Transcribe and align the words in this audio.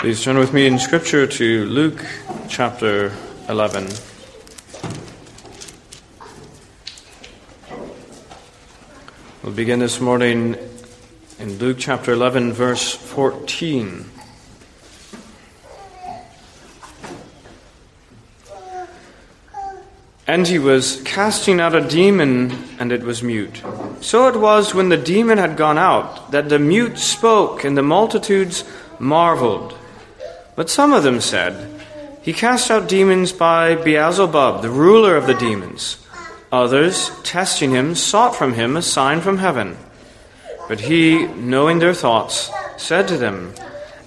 Please 0.00 0.24
turn 0.24 0.38
with 0.38 0.54
me 0.54 0.66
in 0.66 0.78
Scripture 0.78 1.26
to 1.26 1.66
Luke 1.66 2.02
chapter 2.48 3.12
11. 3.50 3.86
We'll 9.42 9.52
begin 9.52 9.78
this 9.78 10.00
morning 10.00 10.56
in 11.38 11.58
Luke 11.58 11.76
chapter 11.78 12.14
11, 12.14 12.54
verse 12.54 12.94
14. 12.94 14.06
And 20.26 20.46
he 20.46 20.58
was 20.58 21.02
casting 21.02 21.60
out 21.60 21.74
a 21.74 21.86
demon, 21.86 22.52
and 22.78 22.90
it 22.90 23.02
was 23.02 23.22
mute. 23.22 23.62
So 24.00 24.28
it 24.28 24.40
was 24.40 24.74
when 24.74 24.88
the 24.88 24.96
demon 24.96 25.36
had 25.36 25.58
gone 25.58 25.76
out 25.76 26.30
that 26.30 26.48
the 26.48 26.58
mute 26.58 26.96
spoke, 26.96 27.64
and 27.64 27.76
the 27.76 27.82
multitudes 27.82 28.64
marveled. 28.98 29.76
But 30.60 30.68
some 30.68 30.92
of 30.92 31.04
them 31.04 31.22
said, 31.22 31.56
He 32.20 32.34
cast 32.34 32.70
out 32.70 32.86
demons 32.86 33.32
by 33.32 33.76
Beelzebub, 33.76 34.60
the 34.60 34.68
ruler 34.68 35.16
of 35.16 35.26
the 35.26 35.32
demons. 35.32 35.96
Others, 36.52 37.10
testing 37.22 37.70
him, 37.70 37.94
sought 37.94 38.36
from 38.36 38.52
him 38.52 38.76
a 38.76 38.82
sign 38.82 39.22
from 39.22 39.38
heaven. 39.38 39.78
But 40.68 40.80
he, 40.80 41.26
knowing 41.28 41.78
their 41.78 41.94
thoughts, 41.94 42.50
said 42.76 43.08
to 43.08 43.16
them, 43.16 43.54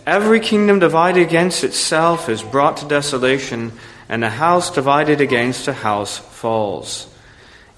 Every 0.06 0.40
kingdom 0.40 0.78
divided 0.78 1.24
against 1.24 1.64
itself 1.64 2.30
is 2.30 2.44
brought 2.44 2.78
to 2.78 2.88
desolation, 2.88 3.72
and 4.08 4.24
a 4.24 4.30
house 4.30 4.70
divided 4.70 5.22
against 5.22 5.68
a 5.68 5.74
house 5.74 6.20
falls. 6.20 7.12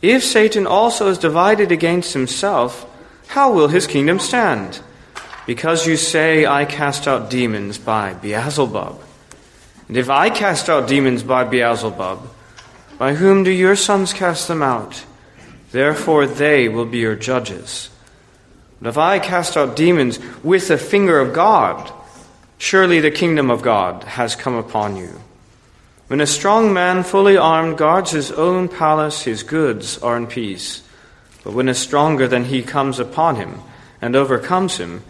If 0.01 0.21
Satan 0.21 0.67
also 0.67 1.07
is 1.07 1.17
divided 1.17 1.71
against 1.71 2.11
himself, 2.11 2.85
how 3.27 3.53
will 3.53 3.69
his 3.69 3.87
kingdom 3.87 4.19
stand? 4.19 4.81
Because 5.45 5.85
you 5.85 5.97
say, 5.97 6.45
I 6.45 6.65
cast 6.65 7.07
out 7.07 7.29
demons 7.29 7.77
by 7.77 8.13
Beelzebub. 8.13 9.01
And 9.87 9.97
if 9.97 10.09
I 10.09 10.29
cast 10.29 10.69
out 10.69 10.87
demons 10.87 11.21
by 11.21 11.43
Beelzebub, 11.43 12.27
by 12.97 13.13
whom 13.13 13.43
do 13.43 13.51
your 13.51 13.75
sons 13.75 14.13
cast 14.13 14.47
them 14.47 14.63
out? 14.63 15.05
Therefore 15.71 16.25
they 16.25 16.67
will 16.69 16.85
be 16.85 16.99
your 16.99 17.15
judges. 17.15 17.89
But 18.81 18.89
if 18.89 18.97
I 18.97 19.19
cast 19.19 19.57
out 19.57 19.75
demons 19.75 20.19
with 20.43 20.67
the 20.67 20.77
finger 20.77 21.19
of 21.19 21.33
God, 21.33 21.91
surely 22.57 22.99
the 22.99 23.11
kingdom 23.11 23.51
of 23.51 23.61
God 23.61 24.03
has 24.03 24.35
come 24.35 24.55
upon 24.55 24.95
you. 24.95 25.21
When 26.07 26.21
a 26.21 26.27
strong 26.27 26.73
man, 26.73 27.03
fully 27.03 27.35
armed, 27.35 27.77
guards 27.77 28.11
his 28.11 28.31
own 28.31 28.67
palace, 28.69 29.23
his 29.23 29.43
goods 29.43 29.97
are 29.99 30.17
in 30.17 30.27
peace. 30.27 30.83
But 31.43 31.53
when 31.53 31.67
a 31.67 31.73
stronger 31.73 32.27
than 32.27 32.45
he 32.45 32.61
comes 32.61 32.99
upon 32.99 33.35
him 33.35 33.59
and 34.01 34.15
overcomes 34.15 34.77
him, 34.77 35.03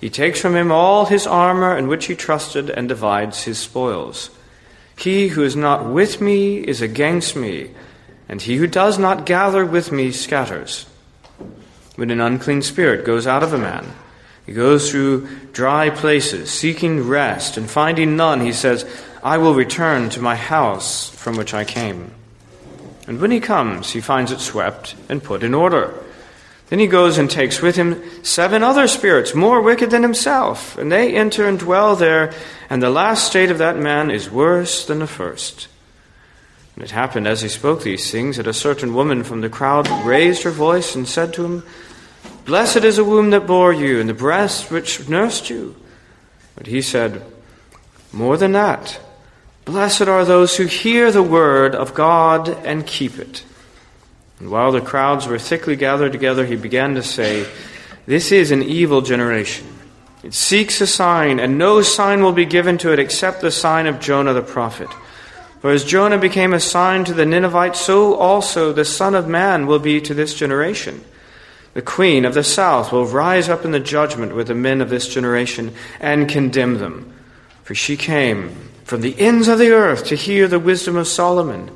he 0.00 0.08
takes 0.08 0.40
from 0.40 0.56
him 0.56 0.72
all 0.72 1.04
his 1.06 1.26
armor 1.26 1.76
in 1.76 1.86
which 1.86 2.06
he 2.06 2.14
trusted 2.14 2.70
and 2.70 2.88
divides 2.88 3.44
his 3.44 3.58
spoils. 3.58 4.30
He 4.96 5.28
who 5.28 5.42
is 5.42 5.56
not 5.56 5.86
with 5.86 6.20
me 6.20 6.58
is 6.58 6.80
against 6.80 7.36
me, 7.36 7.70
and 8.28 8.40
he 8.40 8.56
who 8.56 8.66
does 8.66 8.98
not 8.98 9.26
gather 9.26 9.64
with 9.64 9.92
me 9.92 10.10
scatters. 10.10 10.86
When 11.96 12.10
an 12.10 12.20
unclean 12.20 12.62
spirit 12.62 13.04
goes 13.04 13.26
out 13.26 13.42
of 13.42 13.52
a 13.52 13.58
man, 13.58 13.92
he 14.46 14.52
goes 14.52 14.90
through 14.90 15.28
dry 15.52 15.90
places, 15.90 16.50
seeking 16.50 17.06
rest, 17.06 17.56
and 17.56 17.70
finding 17.70 18.16
none, 18.16 18.40
he 18.40 18.52
says, 18.52 18.86
I 19.22 19.36
will 19.36 19.54
return 19.54 20.08
to 20.10 20.22
my 20.22 20.34
house 20.34 21.10
from 21.10 21.36
which 21.36 21.52
I 21.52 21.64
came. 21.64 22.10
And 23.06 23.20
when 23.20 23.30
he 23.30 23.40
comes, 23.40 23.90
he 23.90 24.00
finds 24.00 24.32
it 24.32 24.40
swept 24.40 24.94
and 25.08 25.22
put 25.22 25.42
in 25.42 25.52
order. 25.52 25.94
Then 26.70 26.78
he 26.78 26.86
goes 26.86 27.18
and 27.18 27.28
takes 27.28 27.60
with 27.60 27.74
him 27.74 28.00
seven 28.22 28.62
other 28.62 28.86
spirits 28.86 29.34
more 29.34 29.60
wicked 29.60 29.90
than 29.90 30.04
himself, 30.04 30.78
and 30.78 30.90
they 30.90 31.14
enter 31.14 31.48
and 31.48 31.58
dwell 31.58 31.96
there, 31.96 32.32
and 32.70 32.80
the 32.80 32.90
last 32.90 33.26
state 33.26 33.50
of 33.50 33.58
that 33.58 33.76
man 33.76 34.08
is 34.08 34.30
worse 34.30 34.86
than 34.86 35.00
the 35.00 35.08
first. 35.08 35.66
And 36.76 36.84
it 36.84 36.92
happened 36.92 37.26
as 37.26 37.42
he 37.42 37.48
spoke 37.48 37.82
these 37.82 38.12
things 38.12 38.36
that 38.36 38.46
a 38.46 38.54
certain 38.54 38.94
woman 38.94 39.24
from 39.24 39.40
the 39.40 39.48
crowd 39.48 39.88
raised 40.06 40.44
her 40.44 40.52
voice 40.52 40.94
and 40.94 41.08
said 41.08 41.34
to 41.34 41.44
him, 41.44 41.64
Blessed 42.44 42.84
is 42.84 42.96
the 42.96 43.04
womb 43.04 43.30
that 43.30 43.48
bore 43.48 43.72
you, 43.72 43.98
and 43.98 44.08
the 44.08 44.14
breast 44.14 44.70
which 44.70 45.08
nursed 45.08 45.50
you. 45.50 45.74
But 46.54 46.68
he 46.68 46.82
said, 46.82 47.24
More 48.12 48.36
than 48.36 48.52
that, 48.52 49.00
blessed 49.64 50.02
are 50.02 50.24
those 50.24 50.56
who 50.56 50.66
hear 50.66 51.10
the 51.10 51.22
word 51.22 51.74
of 51.74 51.94
God 51.94 52.48
and 52.64 52.86
keep 52.86 53.18
it. 53.18 53.44
And 54.40 54.50
while 54.50 54.72
the 54.72 54.80
crowds 54.80 55.26
were 55.26 55.38
thickly 55.38 55.76
gathered 55.76 56.12
together, 56.12 56.44
he 56.44 56.56
began 56.56 56.94
to 56.96 57.02
say, 57.02 57.46
This 58.06 58.32
is 58.32 58.50
an 58.50 58.62
evil 58.62 59.02
generation. 59.02 59.66
It 60.22 60.34
seeks 60.34 60.80
a 60.80 60.86
sign, 60.86 61.38
and 61.38 61.56
no 61.56 61.82
sign 61.82 62.22
will 62.22 62.32
be 62.32 62.44
given 62.44 62.76
to 62.78 62.92
it 62.92 62.98
except 62.98 63.40
the 63.40 63.50
sign 63.50 63.86
of 63.86 64.00
Jonah 64.00 64.32
the 64.32 64.42
prophet. 64.42 64.88
For 65.60 65.70
as 65.70 65.84
Jonah 65.84 66.18
became 66.18 66.54
a 66.54 66.60
sign 66.60 67.04
to 67.04 67.14
the 67.14 67.26
Ninevites, 67.26 67.80
so 67.80 68.14
also 68.14 68.72
the 68.72 68.84
Son 68.84 69.14
of 69.14 69.28
Man 69.28 69.66
will 69.66 69.78
be 69.78 70.00
to 70.00 70.14
this 70.14 70.34
generation. 70.34 71.04
The 71.74 71.82
queen 71.82 72.24
of 72.24 72.34
the 72.34 72.42
south 72.42 72.92
will 72.92 73.06
rise 73.06 73.48
up 73.48 73.64
in 73.64 73.70
the 73.70 73.78
judgment 73.78 74.34
with 74.34 74.48
the 74.48 74.54
men 74.54 74.80
of 74.80 74.90
this 74.90 75.06
generation 75.06 75.72
and 76.00 76.28
condemn 76.28 76.78
them. 76.78 77.12
For 77.62 77.74
she 77.74 77.96
came 77.96 78.56
from 78.84 79.02
the 79.02 79.18
ends 79.20 79.46
of 79.46 79.58
the 79.58 79.70
earth 79.70 80.06
to 80.06 80.16
hear 80.16 80.48
the 80.48 80.58
wisdom 80.58 80.96
of 80.96 81.06
Solomon. 81.06 81.70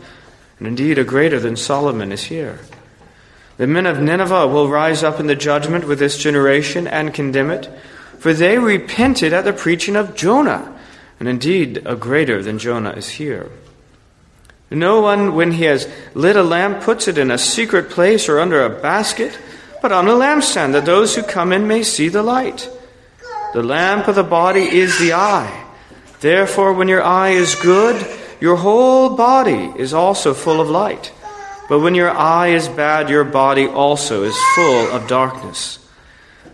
And 0.64 0.78
indeed, 0.80 0.96
a 0.96 1.04
greater 1.04 1.38
than 1.38 1.56
Solomon 1.56 2.10
is 2.10 2.24
here. 2.24 2.58
The 3.58 3.66
men 3.66 3.84
of 3.84 4.00
Nineveh 4.00 4.46
will 4.46 4.70
rise 4.70 5.04
up 5.04 5.20
in 5.20 5.26
the 5.26 5.36
judgment 5.36 5.86
with 5.86 5.98
this 5.98 6.16
generation 6.16 6.86
and 6.86 7.12
condemn 7.12 7.50
it, 7.50 7.68
for 8.18 8.32
they 8.32 8.56
repented 8.56 9.34
at 9.34 9.44
the 9.44 9.52
preaching 9.52 9.94
of 9.94 10.16
Jonah. 10.16 10.74
And 11.20 11.28
indeed, 11.28 11.82
a 11.84 11.94
greater 11.96 12.42
than 12.42 12.58
Jonah 12.58 12.92
is 12.92 13.10
here. 13.10 13.50
No 14.70 15.02
one, 15.02 15.34
when 15.34 15.52
he 15.52 15.64
has 15.64 15.86
lit 16.14 16.34
a 16.34 16.42
lamp, 16.42 16.82
puts 16.82 17.08
it 17.08 17.18
in 17.18 17.30
a 17.30 17.36
secret 17.36 17.90
place 17.90 18.26
or 18.26 18.40
under 18.40 18.64
a 18.64 18.80
basket, 18.80 19.38
but 19.82 19.92
on 19.92 20.08
a 20.08 20.12
lampstand, 20.12 20.72
that 20.72 20.86
those 20.86 21.14
who 21.14 21.22
come 21.24 21.52
in 21.52 21.68
may 21.68 21.82
see 21.82 22.08
the 22.08 22.22
light. 22.22 22.70
The 23.52 23.62
lamp 23.62 24.08
of 24.08 24.14
the 24.14 24.24
body 24.24 24.62
is 24.62 24.98
the 24.98 25.12
eye. 25.12 25.66
Therefore, 26.20 26.72
when 26.72 26.88
your 26.88 27.02
eye 27.02 27.32
is 27.32 27.54
good, 27.54 28.02
your 28.44 28.56
whole 28.56 29.08
body 29.08 29.72
is 29.74 29.94
also 29.94 30.34
full 30.34 30.60
of 30.60 30.68
light. 30.68 31.10
But 31.66 31.80
when 31.80 31.94
your 31.94 32.10
eye 32.10 32.48
is 32.48 32.68
bad, 32.68 33.08
your 33.08 33.24
body 33.24 33.66
also 33.66 34.22
is 34.22 34.36
full 34.54 34.92
of 34.92 35.08
darkness. 35.08 35.78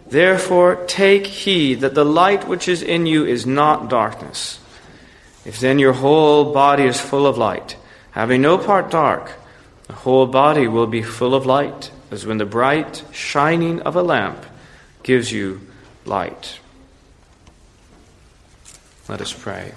Therefore, 0.06 0.76
take 0.86 1.26
heed 1.26 1.80
that 1.80 1.96
the 1.96 2.04
light 2.04 2.46
which 2.46 2.68
is 2.68 2.80
in 2.84 3.06
you 3.06 3.26
is 3.26 3.44
not 3.44 3.90
darkness. 3.90 4.60
If 5.44 5.58
then 5.58 5.80
your 5.80 5.94
whole 5.94 6.54
body 6.54 6.84
is 6.84 7.00
full 7.00 7.26
of 7.26 7.36
light, 7.36 7.76
having 8.12 8.40
no 8.40 8.56
part 8.56 8.88
dark, 8.92 9.32
the 9.88 9.94
whole 9.94 10.28
body 10.28 10.68
will 10.68 10.86
be 10.86 11.02
full 11.02 11.34
of 11.34 11.44
light, 11.44 11.90
as 12.12 12.24
when 12.24 12.38
the 12.38 12.46
bright 12.46 13.02
shining 13.10 13.82
of 13.82 13.96
a 13.96 14.02
lamp 14.04 14.46
gives 15.02 15.32
you 15.32 15.60
light. 16.06 16.60
Let 19.08 19.20
us 19.20 19.32
pray. 19.32 19.72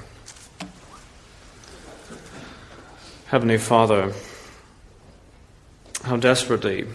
Heavenly 3.34 3.58
Father, 3.58 4.14
how 6.04 6.18
desperately 6.18 6.86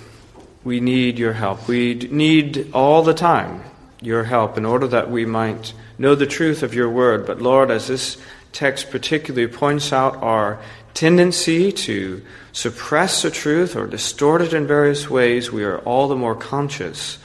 we 0.62 0.78
need 0.78 1.18
your 1.18 1.32
help. 1.32 1.66
We 1.66 1.94
need 1.94 2.70
all 2.72 3.02
the 3.02 3.12
time 3.12 3.64
your 4.00 4.22
help 4.22 4.56
in 4.56 4.64
order 4.64 4.86
that 4.86 5.10
we 5.10 5.26
might 5.26 5.74
know 5.98 6.14
the 6.14 6.28
truth 6.28 6.62
of 6.62 6.74
your 6.74 6.88
word. 6.90 7.26
But 7.26 7.42
Lord, 7.42 7.72
as 7.72 7.88
this 7.88 8.18
text 8.52 8.92
particularly 8.92 9.48
points 9.48 9.92
out 9.92 10.14
our 10.22 10.60
tendency 10.94 11.72
to 11.72 12.22
suppress 12.52 13.22
the 13.22 13.32
truth 13.32 13.74
or 13.74 13.88
distort 13.88 14.40
it 14.40 14.52
in 14.52 14.64
various 14.64 15.10
ways, 15.10 15.50
we 15.50 15.64
are 15.64 15.80
all 15.80 16.06
the 16.06 16.14
more 16.14 16.36
conscious 16.36 17.18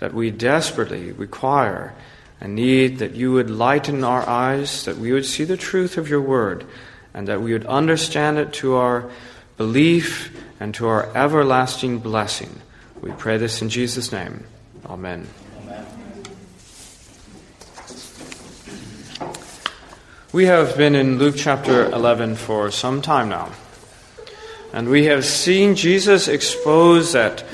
that 0.00 0.12
we 0.12 0.30
desperately 0.30 1.12
require 1.12 1.94
and 2.42 2.56
need 2.56 2.98
that 2.98 3.14
you 3.14 3.32
would 3.32 3.48
lighten 3.48 4.04
our 4.04 4.28
eyes, 4.28 4.84
that 4.84 4.98
we 4.98 5.12
would 5.12 5.24
see 5.24 5.44
the 5.44 5.56
truth 5.56 5.96
of 5.96 6.10
your 6.10 6.20
word 6.20 6.66
and 7.14 7.28
that 7.28 7.40
we 7.40 7.52
would 7.52 7.66
understand 7.66 8.38
it 8.38 8.52
to 8.54 8.76
our 8.76 9.10
belief 9.56 10.36
and 10.58 10.74
to 10.74 10.86
our 10.88 11.14
everlasting 11.16 11.98
blessing. 11.98 12.60
We 13.00 13.12
pray 13.12 13.36
this 13.36 13.62
in 13.62 13.68
Jesus' 13.68 14.12
name. 14.12 14.44
Amen. 14.86 15.26
Amen. 15.62 15.86
We 20.32 20.46
have 20.46 20.76
been 20.76 20.94
in 20.94 21.18
Luke 21.18 21.34
chapter 21.36 21.86
11 21.86 22.36
for 22.36 22.70
some 22.70 23.02
time 23.02 23.28
now. 23.28 23.50
And 24.72 24.88
we 24.88 25.06
have 25.06 25.24
seen 25.24 25.74
Jesus 25.74 26.28
expose 26.28 27.12
that 27.12 27.44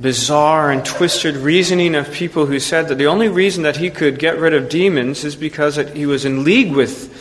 bizarre 0.00 0.70
and 0.70 0.84
twisted 0.84 1.36
reasoning 1.36 1.94
of 1.94 2.10
people 2.10 2.46
who 2.46 2.58
said 2.58 2.88
that 2.88 2.96
the 2.96 3.06
only 3.06 3.28
reason 3.28 3.62
that 3.64 3.76
he 3.76 3.90
could 3.90 4.18
get 4.18 4.38
rid 4.38 4.54
of 4.54 4.68
demons 4.68 5.24
is 5.24 5.36
because 5.36 5.76
he 5.76 6.06
was 6.06 6.24
in 6.24 6.44
league 6.44 6.72
with 6.72 7.12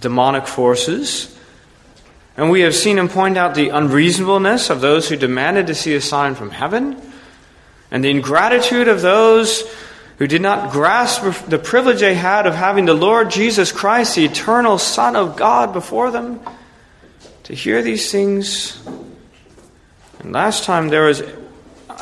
demonic 0.00 0.46
forces. 0.46 1.36
And 2.36 2.50
we 2.50 2.62
have 2.62 2.74
seen 2.74 2.98
him 2.98 3.08
point 3.08 3.36
out 3.36 3.54
the 3.54 3.68
unreasonableness 3.68 4.70
of 4.70 4.80
those 4.80 5.08
who 5.08 5.16
demanded 5.16 5.68
to 5.68 5.74
see 5.74 5.94
a 5.94 6.00
sign 6.00 6.34
from 6.34 6.50
heaven, 6.50 7.00
and 7.90 8.02
the 8.02 8.10
ingratitude 8.10 8.88
of 8.88 9.02
those 9.02 9.62
who 10.18 10.26
did 10.26 10.42
not 10.42 10.72
grasp 10.72 11.46
the 11.48 11.58
privilege 11.58 12.00
they 12.00 12.14
had 12.14 12.46
of 12.46 12.54
having 12.54 12.84
the 12.84 12.94
Lord 12.94 13.30
Jesus 13.30 13.72
Christ, 13.72 14.16
the 14.16 14.24
eternal 14.24 14.78
Son 14.78 15.16
of 15.16 15.36
God, 15.36 15.72
before 15.72 16.10
them, 16.10 16.40
to 17.44 17.54
hear 17.54 17.82
these 17.82 18.10
things. 18.10 18.80
And 20.20 20.32
last 20.32 20.64
time 20.64 20.88
there 20.88 21.06
was 21.06 21.22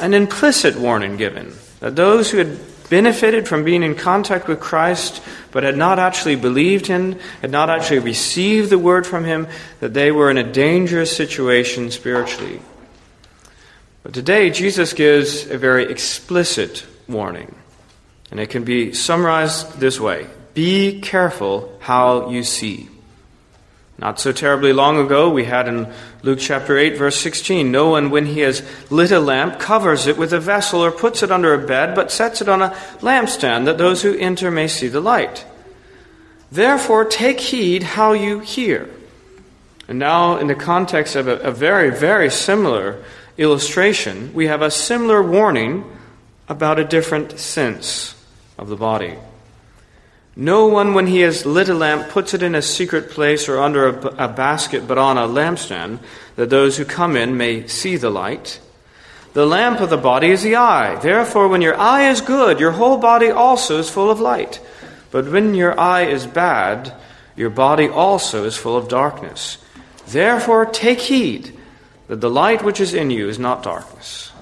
an 0.00 0.15
implicit 0.15 0.77
warning 0.77 1.17
given 1.17 1.53
that 1.81 1.97
those 1.97 2.31
who 2.31 2.39
had 2.39 2.59
benefited 2.93 3.49
from 3.49 3.65
being 3.65 3.83
in 3.83 3.94
contact 3.94 4.47
with 4.47 4.61
Christ 4.61 5.23
but 5.50 5.62
had 5.62 5.79
not 5.79 5.99
actually 5.99 6.37
believed 6.37 6.87
him, 6.87 7.19
had 7.41 7.50
not 7.50 7.71
actually 7.71 8.00
received 8.00 8.69
the 8.69 8.79
word 8.79 9.06
from 9.06 9.25
him, 9.25 9.49
that 9.81 9.94
they 9.94 10.12
were 10.12 10.31
in 10.31 10.37
a 10.37 10.53
dangerous 10.53 11.17
situation 11.17 11.91
spiritually. 11.91 12.61
But 14.03 14.12
today, 14.12 14.50
Jesus 14.50 14.93
gives 14.93 15.49
a 15.49 15.56
very 15.56 15.91
explicit 15.91 16.85
warning. 17.09 17.55
And 18.31 18.39
it 18.39 18.50
can 18.50 18.62
be 18.62 18.93
summarized 18.93 19.81
this 19.81 19.99
way 19.99 20.27
Be 20.53 21.00
careful 21.00 21.75
how 21.81 22.29
you 22.29 22.43
see. 22.43 22.91
Not 23.97 24.21
so 24.21 24.33
terribly 24.33 24.75
long 24.75 24.99
ago, 24.99 25.31
we 25.31 25.44
had 25.44 25.67
in 25.67 25.91
Luke 26.24 26.38
chapter 26.40 26.78
8, 26.78 26.96
verse 26.96 27.20
16 27.20 27.70
No 27.70 27.90
one, 27.90 28.10
when 28.10 28.26
he 28.26 28.40
has 28.40 28.62
lit 28.90 29.10
a 29.10 29.19
lamp, 29.19 29.58
covers 29.58 30.06
it 30.06 30.16
with 30.16 30.32
a 30.32 30.38
vessel 30.38 30.84
or 30.84 30.92
puts 30.92 31.22
it 31.22 31.32
under 31.32 31.52
a 31.52 31.66
bed, 31.66 31.94
but 31.96 32.12
sets 32.12 32.40
it 32.40 32.48
on 32.48 32.62
a 32.62 32.70
lampstand, 33.00 33.64
that 33.64 33.78
those 33.78 34.02
who 34.02 34.16
enter 34.16 34.50
may 34.50 34.69
see 34.69 34.86
the 34.86 35.00
light. 35.00 35.44
Therefore, 36.52 37.04
take 37.04 37.40
heed 37.40 37.82
how 37.82 38.12
you 38.12 38.38
hear. 38.38 38.88
And 39.88 39.98
now, 39.98 40.36
in 40.36 40.46
the 40.46 40.54
context 40.54 41.16
of 41.16 41.26
a, 41.26 41.38
a 41.38 41.50
very, 41.50 41.90
very 41.90 42.30
similar 42.30 43.02
illustration, 43.36 44.32
we 44.32 44.46
have 44.46 44.62
a 44.62 44.70
similar 44.70 45.22
warning 45.22 45.84
about 46.48 46.78
a 46.78 46.84
different 46.84 47.40
sense 47.40 48.14
of 48.58 48.69
the 48.69 48.76
body. 48.76 49.16
No 50.34 50.67
one, 50.67 50.94
when 50.94 51.06
he 51.06 51.20
has 51.20 51.44
lit 51.44 51.69
a 51.69 51.75
lamp, 51.75 52.08
puts 52.08 52.32
it 52.32 52.43
in 52.43 52.55
a 52.55 52.62
secret 52.62 53.11
place 53.11 53.49
or 53.49 53.61
under 53.61 53.87
a, 53.88 54.29
basket, 54.29 54.88
but 54.88 54.96
on 54.96 55.19
a 55.19 55.29
lampstand, 55.29 55.99
that 56.37 56.49
those 56.49 56.79
who 56.79 56.87
come 56.87 57.17
in 57.17 57.37
may 57.37 57.67
see 57.67 57.96
the 57.96 58.08
light. 58.08 58.58
The 59.34 59.44
lamp 59.44 59.81
of 59.81 59.90
the 59.90 59.99
body 59.99 60.31
is 60.31 60.43
the 60.43 60.56
eye. 60.56 60.96
Therefore, 60.96 61.49
when 61.49 61.61
your 61.61 61.79
eye 61.79 62.08
is 62.08 62.23
good, 62.23 62.61
your 62.61 62.73
whole 62.73 62.96
body 62.96 63.31
also 63.31 63.79
is 63.79 63.90
full 63.90 64.11
of 64.11 64.20
light. 64.20 64.61
But 65.11 65.31
when 65.31 65.55
your 65.55 65.79
eye 65.79 66.06
is 66.06 66.26
bad, 66.26 66.94
your 67.37 67.50
body 67.50 67.88
also 67.88 68.44
is 68.44 68.56
full 68.56 68.76
of 68.76 68.88
darkness. 68.88 69.58
Therefore, 70.06 70.64
take 70.64 71.00
heed 71.00 71.58
that 72.08 72.20
the 72.20 72.31
light 72.31 72.62
which 72.62 72.81
is 72.81 72.94
in 72.94 73.11
you 73.11 73.29
is 73.29 73.38
not 73.38 73.62
darkness. 73.62 74.32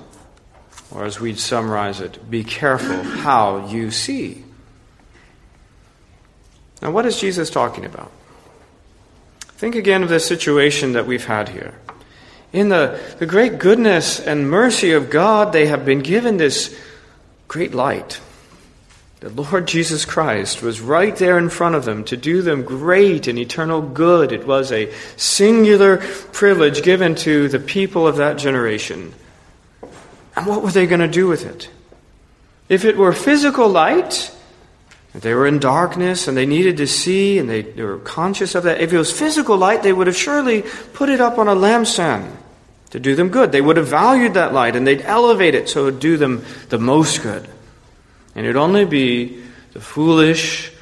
Or 0.92 1.04
as 1.04 1.20
we'd 1.20 1.38
summarize 1.38 2.00
it, 2.00 2.31
be 2.31 2.42
careful 2.44 3.02
how 3.02 3.69
you 3.69 3.90
see. 3.90 4.44
Now, 6.82 6.90
what 6.90 7.06
is 7.06 7.20
Jesus 7.20 7.50
talking 7.50 7.84
about? 7.84 8.10
Think 9.40 9.74
again 9.74 10.02
of 10.02 10.08
the 10.08 10.20
situation 10.20 10.94
that 10.94 11.06
we've 11.06 11.26
had 11.26 11.50
here. 11.50 11.74
In 12.52 12.68
the, 12.68 12.98
the 13.18 13.26
great 13.26 13.58
goodness 13.58 14.18
and 14.18 14.50
mercy 14.50 14.92
of 14.92 15.10
God, 15.10 15.52
they 15.52 15.66
have 15.66 15.84
been 15.84 16.00
given 16.00 16.36
this 16.36 16.76
great 17.46 17.74
light. 17.74 18.20
The 19.20 19.28
Lord 19.28 19.68
Jesus 19.68 20.06
Christ 20.06 20.62
was 20.62 20.80
right 20.80 21.14
there 21.14 21.36
in 21.36 21.50
front 21.50 21.74
of 21.74 21.84
them 21.84 22.04
to 22.04 22.16
do 22.16 22.40
them 22.40 22.62
great 22.62 23.26
and 23.28 23.38
eternal 23.38 23.82
good. 23.82 24.32
It 24.32 24.46
was 24.46 24.72
a 24.72 24.90
singular 25.18 25.98
privilege 26.32 26.82
given 26.82 27.14
to 27.16 27.48
the 27.48 27.60
people 27.60 28.06
of 28.06 28.16
that 28.16 28.38
generation. 28.38 29.12
And 30.34 30.46
what 30.46 30.62
were 30.62 30.70
they 30.70 30.86
going 30.86 31.00
to 31.00 31.08
do 31.08 31.28
with 31.28 31.44
it? 31.44 31.68
If 32.70 32.86
it 32.86 32.96
were 32.96 33.12
physical 33.12 33.68
light, 33.68 34.34
they 35.14 35.34
were 35.34 35.46
in 35.46 35.58
darkness 35.58 36.28
and 36.28 36.36
they 36.36 36.46
needed 36.46 36.76
to 36.76 36.86
see 36.86 37.38
and 37.38 37.50
they, 37.50 37.62
they 37.62 37.82
were 37.82 37.98
conscious 37.98 38.54
of 38.54 38.62
that, 38.62 38.80
if 38.80 38.92
it 38.92 38.98
was 38.98 39.12
physical 39.12 39.56
light, 39.56 39.82
they 39.82 39.92
would 39.92 40.06
have 40.06 40.16
surely 40.16 40.62
put 40.92 41.08
it 41.08 41.20
up 41.20 41.38
on 41.38 41.48
a 41.48 41.54
lampstand 41.54 42.30
to 42.90 43.00
do 43.00 43.16
them 43.16 43.28
good. 43.28 43.50
They 43.50 43.60
would 43.60 43.76
have 43.76 43.88
valued 43.88 44.34
that 44.34 44.52
light 44.52 44.76
and 44.76 44.86
they'd 44.86 45.02
elevate 45.02 45.54
it 45.54 45.68
so 45.68 45.82
it 45.82 45.84
would 45.84 46.00
do 46.00 46.16
them 46.16 46.44
the 46.68 46.78
most 46.78 47.22
good. 47.22 47.48
And 48.34 48.46
it'd 48.46 48.56
only 48.56 48.84
be 48.84 49.42
the 49.72 49.80
foolish, 49.80 50.72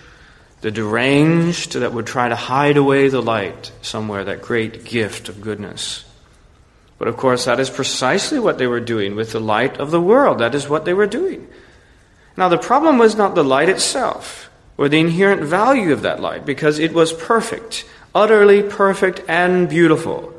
the 0.60 0.70
deranged 0.70 1.74
that 1.74 1.94
would 1.94 2.06
try 2.06 2.28
to 2.28 2.36
hide 2.36 2.76
away 2.76 3.08
the 3.08 3.22
light 3.22 3.72
somewhere, 3.81 4.24
that 4.24 4.42
great 4.42 4.84
gift 4.84 5.31
of 5.31 5.40
goodness. 5.40 6.04
But 6.98 7.08
of 7.08 7.16
course, 7.16 7.44
that 7.46 7.60
is 7.60 7.70
precisely 7.70 8.38
what 8.38 8.58
they 8.58 8.66
were 8.66 8.81
doing 8.81 9.14
with 9.14 9.32
the 9.32 9.40
light 9.40 9.78
of 9.78 9.90
the 9.90 10.00
world. 10.00 10.40
That 10.40 10.54
is 10.54 10.69
what 10.69 10.84
they 10.84 10.94
were 10.94 11.06
doing. 11.06 11.48
Now, 12.38 12.49
the 12.49 12.56
problem 12.56 12.99
was 12.99 13.17
not 13.17 13.35
the 13.35 13.43
light 13.43 13.69
itself, 13.69 14.49
or 14.76 14.88
the 14.88 15.00
inherent 15.00 15.43
value 15.43 15.93
of 15.93 16.02
that 16.02 16.20
light, 16.20 16.46
because 16.46 16.79
it 16.79 16.93
was 16.93 17.12
perfect, 17.12 17.85
utterly 18.14 18.62
perfect 18.62 19.23
and 19.26 19.69
beautiful. 19.69 20.32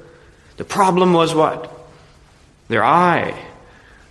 The 0.55 0.63
problem 0.63 1.11
was 1.11 1.35
what? 1.35 1.69
Their 2.69 2.85
eye. 2.85 3.37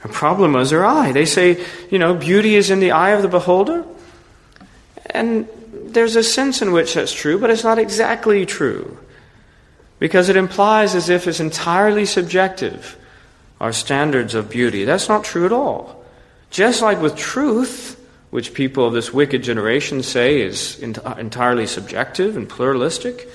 The 0.02 0.10
problem 0.10 0.52
was 0.52 0.68
their 0.68 0.84
eye. 0.84 1.12
They 1.12 1.24
say, 1.24 1.64
you 1.90 1.98
know, 1.98 2.14
beauty 2.14 2.56
is 2.56 2.68
in 2.68 2.80
the 2.80 2.90
eye 2.90 3.12
of 3.12 3.22
the 3.22 3.28
beholder. 3.28 3.86
And 5.06 5.48
there's 5.72 6.14
a 6.14 6.22
sense 6.22 6.60
in 6.60 6.72
which 6.72 6.92
that's 6.92 7.14
true, 7.14 7.38
but 7.38 7.48
it's 7.48 7.64
not 7.64 7.78
exactly 7.78 8.44
true. 8.44 8.98
Because 9.98 10.28
it 10.28 10.36
implies 10.36 10.94
as 10.94 11.08
if 11.08 11.26
it's 11.26 11.40
entirely 11.40 12.04
subjective, 12.04 12.98
our 13.62 13.72
standards 13.72 14.34
of 14.34 14.50
beauty. 14.50 14.84
That's 14.84 15.08
not 15.08 15.24
true 15.24 15.46
at 15.46 15.52
all. 15.52 15.97
Just 16.50 16.82
like 16.82 17.00
with 17.00 17.16
truth, 17.16 17.94
which 18.30 18.54
people 18.54 18.86
of 18.86 18.92
this 18.92 19.12
wicked 19.12 19.42
generation 19.42 20.02
say 20.02 20.40
is 20.40 20.78
entirely 20.80 21.66
subjective 21.66 22.36
and 22.36 22.48
pluralistic, 22.48 23.28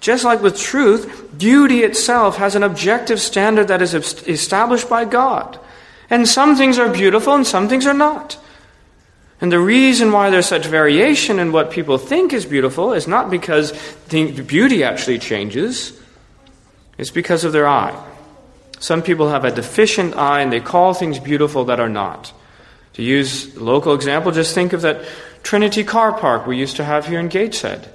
just 0.00 0.24
like 0.24 0.42
with 0.42 0.58
truth, 0.58 1.38
beauty 1.38 1.82
itself 1.82 2.36
has 2.36 2.54
an 2.54 2.62
objective 2.62 3.20
standard 3.20 3.68
that 3.68 3.82
is 3.82 3.94
established 3.94 4.88
by 4.88 5.04
God. 5.04 5.58
And 6.10 6.28
some 6.28 6.54
things 6.54 6.78
are 6.78 6.88
beautiful 6.88 7.34
and 7.34 7.46
some 7.46 7.68
things 7.68 7.86
are 7.86 7.94
not. 7.94 8.38
And 9.40 9.50
the 9.50 9.58
reason 9.58 10.12
why 10.12 10.30
there's 10.30 10.46
such 10.46 10.66
variation 10.66 11.38
in 11.38 11.52
what 11.52 11.70
people 11.70 11.98
think 11.98 12.32
is 12.32 12.46
beautiful 12.46 12.92
is 12.92 13.08
not 13.08 13.30
because 13.30 13.72
the 14.08 14.30
beauty 14.42 14.84
actually 14.84 15.18
changes, 15.18 15.98
it's 16.96 17.10
because 17.10 17.44
of 17.44 17.52
their 17.52 17.66
eye. 17.66 17.94
Some 18.78 19.02
people 19.02 19.30
have 19.30 19.44
a 19.44 19.50
deficient 19.50 20.16
eye 20.16 20.40
and 20.40 20.52
they 20.52 20.60
call 20.60 20.94
things 20.94 21.18
beautiful 21.18 21.64
that 21.66 21.80
are 21.80 21.88
not. 21.88 22.32
To 22.94 23.02
use 23.02 23.54
a 23.56 23.62
local 23.62 23.94
example, 23.94 24.32
just 24.32 24.54
think 24.54 24.72
of 24.72 24.82
that 24.82 25.04
Trinity 25.42 25.84
car 25.84 26.12
park 26.12 26.46
we 26.46 26.56
used 26.56 26.76
to 26.76 26.84
have 26.84 27.06
here 27.06 27.20
in 27.20 27.28
Gateshead. 27.28 27.88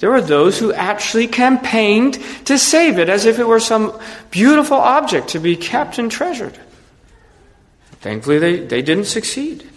There 0.00 0.10
were 0.10 0.20
those 0.20 0.58
who 0.58 0.72
actually 0.72 1.26
campaigned 1.26 2.14
to 2.46 2.58
save 2.58 2.98
it 2.98 3.08
as 3.08 3.26
if 3.26 3.38
it 3.38 3.46
were 3.46 3.60
some 3.60 3.98
beautiful 4.30 4.78
object 4.78 5.28
to 5.28 5.38
be 5.38 5.56
kept 5.56 5.98
and 5.98 6.10
treasured. 6.10 6.58
Thankfully, 8.00 8.38
they, 8.38 8.60
they 8.60 8.82
didn't 8.82 9.04
succeed. 9.04 9.68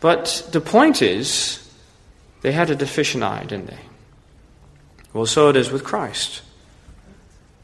But 0.00 0.46
the 0.52 0.60
point 0.60 1.02
is, 1.02 1.66
they 2.42 2.52
had 2.52 2.70
a 2.70 2.76
deficient 2.76 3.24
eye, 3.24 3.44
didn't 3.44 3.68
they? 3.68 3.80
Well, 5.12 5.26
so 5.26 5.48
it 5.48 5.56
is 5.56 5.70
with 5.70 5.84
Christ. 5.84 6.42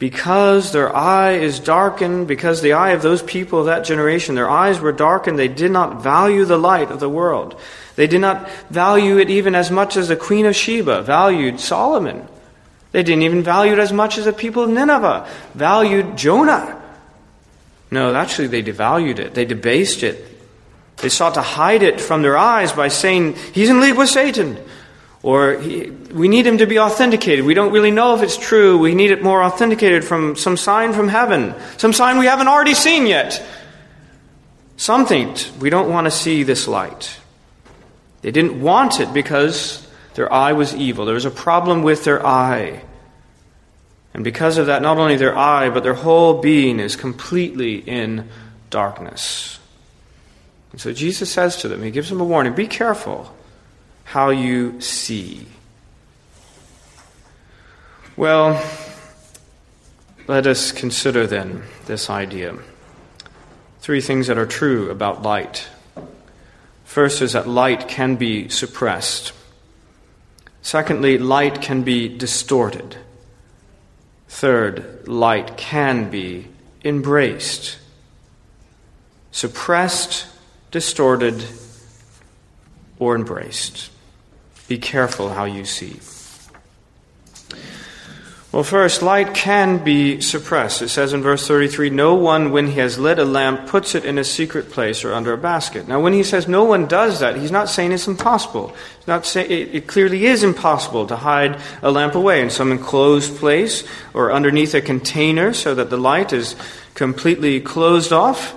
Because 0.05 0.73
their 0.73 0.95
eye 0.95 1.31
is 1.31 1.59
darkened, 1.59 2.29
because 2.29 2.61
the 2.61 2.75
eye 2.75 2.91
of 2.91 3.01
those 3.01 3.23
people 3.23 3.61
of 3.61 3.67
that 3.67 3.87
generation, 3.87 4.35
their 4.35 4.51
eyes 4.51 4.79
were 4.79 4.93
darkened, 4.93 5.39
they 5.39 5.49
did 5.49 5.71
not 5.71 6.03
value 6.03 6.45
the 6.45 6.59
light 6.59 6.91
of 6.91 7.01
the 7.01 7.09
world. 7.09 7.59
They 7.97 8.07
did 8.07 8.21
not 8.21 8.51
value 8.69 9.17
it 9.17 9.31
even 9.31 9.55
as 9.55 9.71
much 9.71 9.97
as 9.97 10.09
the 10.09 10.15
Queen 10.15 10.45
of 10.45 10.55
Sheba 10.55 11.01
valued 11.01 11.59
Solomon. 11.59 12.29
They 12.93 13.03
didn't 13.03 13.23
even 13.23 13.43
value 13.43 13.73
it 13.73 13.79
as 13.79 13.95
much 13.95 14.19
as 14.19 14.27
the 14.27 14.35
people 14.35 14.65
of 14.65 14.69
Nineveh 14.69 15.27
valued 15.55 16.19
Jonah. 16.19 16.83
No, 17.91 18.15
actually, 18.15 18.49
they 18.49 18.63
devalued 18.63 19.19
it, 19.19 19.33
they 19.33 19.47
debased 19.47 20.03
it. 20.03 20.23
They 20.99 21.09
sought 21.09 21.33
to 21.33 21.41
hide 21.41 21.83
it 21.83 21.99
from 21.99 22.21
their 22.21 22.37
eyes 22.37 22.73
by 22.73 22.89
saying, 22.89 23.37
He's 23.55 23.71
in 23.71 23.81
league 23.81 23.97
with 23.97 24.11
Satan. 24.11 24.59
Or 25.25 25.57
we 25.57 26.29
need 26.29 26.47
him 26.47 26.59
to 26.59 26.67
be 26.67 26.79
authenticated. 26.79 27.47
We 27.47 27.55
don't 27.55 27.73
really 27.73 27.91
know 27.91 28.15
if 28.15 28.23
it's 28.23 28.37
true. 28.37 28.77
We 28.77 28.95
need 28.95 29.11
it 29.11 29.23
more 29.23 29.43
authenticated 29.43 30.05
from 30.05 30.37
some 30.37 30.59
sign 30.59 30.93
from 30.93 31.09
heaven, 31.09 31.55
some 31.79 31.95
sign 31.95 32.19
we 32.19 32.27
haven't 32.27 32.49
already 32.49 32.75
seen 32.75 33.07
yet. 33.07 33.43
Something. 34.77 35.35
We 35.61 35.71
don't 35.71 35.89
want 35.89 36.05
to 36.05 36.11
see 36.11 36.43
this 36.43 36.69
light. 36.69 37.19
They 38.21 38.33
didn't 38.33 38.61
want 38.61 39.01
it 39.01 39.15
because 39.15 39.89
their 40.13 40.31
eye 40.31 40.53
was 40.53 40.75
evil. 40.75 41.07
There 41.07 41.15
was 41.15 41.25
a 41.25 41.31
problem 41.31 41.83
with 41.83 42.05
their 42.05 42.25
eye. 42.25 42.83
And 44.13 44.25
because 44.25 44.59
of 44.59 44.67
that, 44.67 44.83
not 44.83 44.99
only 44.99 45.17
their 45.17 45.39
eye, 45.39 45.71
but 45.71 45.85
their 45.85 45.95
whole 45.95 46.43
being 46.43 46.81
is 46.81 46.97
completely 46.97 47.77
in 47.77 48.29
darkness. 48.69 49.59
And 50.73 50.81
so 50.83 50.93
Jesus 50.93 51.31
says 51.31 51.57
to 51.63 51.69
them, 51.69 51.83
He 51.83 51.91
gives 51.91 52.11
them 52.11 52.21
a 52.21 52.25
warning 52.25 52.53
be 52.53 52.67
careful 52.67 53.35
how 54.05 54.31
you 54.31 54.81
see. 54.81 55.47
Well, 58.17 58.63
let 60.27 60.47
us 60.47 60.73
consider 60.73 61.27
then 61.27 61.65
this 61.87 62.09
idea. 62.09 62.57
Three 63.81 64.01
things 64.01 64.29
that 64.29 64.39
are 64.39 64.47
true 64.47 64.91
about 64.91 65.23
light. 65.23 65.67
First 66.85 67.21
is 67.21 67.33
that 67.33 67.49
light 67.49 67.89
can 67.89 68.17
be 68.17 68.49
suppressed. 68.49 69.33
Secondly, 70.63 71.19
light 71.19 71.61
can 71.61 71.83
be 71.83 72.09
distorted. 72.09 72.97
Third, 74.29 75.07
light 75.07 75.57
can 75.57 76.09
be 76.09 76.47
embraced. 76.85 77.79
Suppressed, 79.33 80.27
distorted, 80.71 81.45
or 82.99 83.15
embraced. 83.15 83.91
Be 84.69 84.79
careful 84.79 85.31
how 85.31 85.45
you 85.45 85.65
see. 85.65 86.01
Well, 88.55 88.63
first, 88.63 89.03
light 89.03 89.35
can 89.35 89.83
be 89.83 90.21
suppressed. 90.21 90.81
It 90.81 90.89
says 90.89 91.13
in 91.13 91.23
verse 91.23 91.45
33 91.49 91.91
No 91.91 92.15
one, 92.15 92.53
when 92.53 92.69
he 92.69 92.79
has 92.79 93.01
lit 93.01 93.19
a 93.19 93.25
lamp, 93.25 93.67
puts 93.67 93.97
it 93.97 94.05
in 94.05 94.17
a 94.17 94.23
secret 94.23 94.71
place 94.71 95.03
or 95.03 95.13
under 95.13 95.33
a 95.33 95.37
basket. 95.37 95.89
Now, 95.89 96.01
when 96.01 96.13
he 96.13 96.23
says 96.23 96.47
no 96.47 96.63
one 96.63 96.87
does 96.87 97.19
that, 97.19 97.35
he's 97.35 97.51
not 97.51 97.69
saying 97.69 97.91
it's 97.91 98.07
impossible. 98.07 98.69
He's 98.99 99.09
not 99.09 99.27
say, 99.27 99.45
it, 99.45 99.75
it 99.75 99.87
clearly 99.89 100.27
is 100.27 100.45
impossible 100.45 101.09
to 101.09 101.17
hide 101.17 101.61
a 101.83 101.91
lamp 101.91 102.15
away 102.15 102.43
in 102.43 102.49
some 102.49 102.71
enclosed 102.71 103.39
place 103.39 103.83
or 104.15 104.33
underneath 104.33 104.73
a 104.75 104.81
container 104.81 105.53
so 105.53 105.75
that 105.75 105.91
the 105.91 105.99
light 105.99 106.33
is 106.33 106.55
completely 106.95 107.61
closed 107.61 108.13
off. 108.13 108.55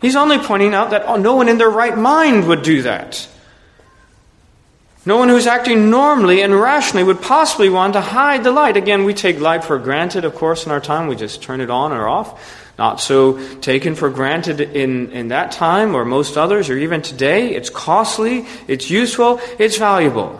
He's 0.00 0.16
only 0.16 0.38
pointing 0.38 0.74
out 0.74 0.90
that 0.90 1.20
no 1.20 1.36
one 1.36 1.48
in 1.48 1.58
their 1.58 1.70
right 1.70 1.96
mind 1.96 2.48
would 2.48 2.62
do 2.62 2.82
that. 2.82 3.28
No 5.04 5.16
one 5.16 5.28
who's 5.28 5.48
acting 5.48 5.90
normally 5.90 6.42
and 6.42 6.54
rationally 6.54 7.02
would 7.02 7.20
possibly 7.20 7.68
want 7.68 7.94
to 7.94 8.00
hide 8.00 8.44
the 8.44 8.52
light. 8.52 8.76
Again, 8.76 9.02
we 9.02 9.14
take 9.14 9.40
light 9.40 9.64
for 9.64 9.76
granted, 9.78 10.24
of 10.24 10.36
course, 10.36 10.64
in 10.64 10.70
our 10.70 10.80
time. 10.80 11.08
We 11.08 11.16
just 11.16 11.42
turn 11.42 11.60
it 11.60 11.70
on 11.70 11.90
or 11.90 12.08
off. 12.08 12.40
Not 12.78 13.00
so 13.00 13.56
taken 13.56 13.96
for 13.96 14.10
granted 14.10 14.60
in, 14.60 15.10
in 15.10 15.28
that 15.28 15.52
time 15.52 15.96
or 15.96 16.04
most 16.04 16.36
others 16.36 16.70
or 16.70 16.78
even 16.78 17.02
today. 17.02 17.54
It's 17.54 17.68
costly, 17.68 18.46
it's 18.68 18.90
useful, 18.90 19.40
it's 19.58 19.76
valuable. 19.76 20.38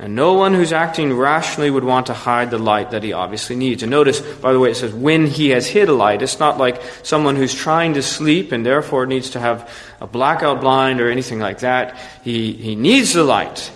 And 0.00 0.14
no 0.14 0.34
one 0.34 0.54
who's 0.54 0.72
acting 0.72 1.12
rationally 1.12 1.70
would 1.70 1.82
want 1.82 2.06
to 2.06 2.14
hide 2.14 2.52
the 2.52 2.58
light 2.58 2.92
that 2.92 3.02
he 3.02 3.12
obviously 3.12 3.56
needs. 3.56 3.82
And 3.82 3.90
notice, 3.90 4.20
by 4.20 4.52
the 4.52 4.60
way, 4.60 4.70
it 4.70 4.76
says 4.76 4.94
when 4.94 5.26
he 5.26 5.50
has 5.50 5.66
hid 5.66 5.88
a 5.88 5.92
light. 5.92 6.22
It's 6.22 6.38
not 6.38 6.56
like 6.56 6.80
someone 7.02 7.34
who's 7.34 7.52
trying 7.52 7.94
to 7.94 8.02
sleep 8.02 8.52
and 8.52 8.64
therefore 8.64 9.06
needs 9.06 9.30
to 9.30 9.40
have 9.40 9.68
a 10.00 10.06
blackout 10.06 10.60
blind 10.60 11.00
or 11.00 11.10
anything 11.10 11.40
like 11.40 11.60
that. 11.60 11.98
He, 12.22 12.52
he 12.52 12.76
needs 12.76 13.12
the 13.12 13.24
light. 13.24 13.72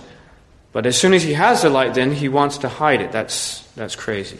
But 0.71 0.87
as 0.87 0.97
soon 0.97 1.13
as 1.13 1.25
he 1.25 1.33
has 1.33 1.63
the 1.63 1.71
light, 1.71 1.95
then 1.95 2.13
he 2.13 2.29
wants 2.29 2.59
to 2.59 2.69
hide 2.69 3.01
it. 3.01 3.11
That's, 3.11 3.63
that's 3.75 3.97
crazy. 3.97 4.39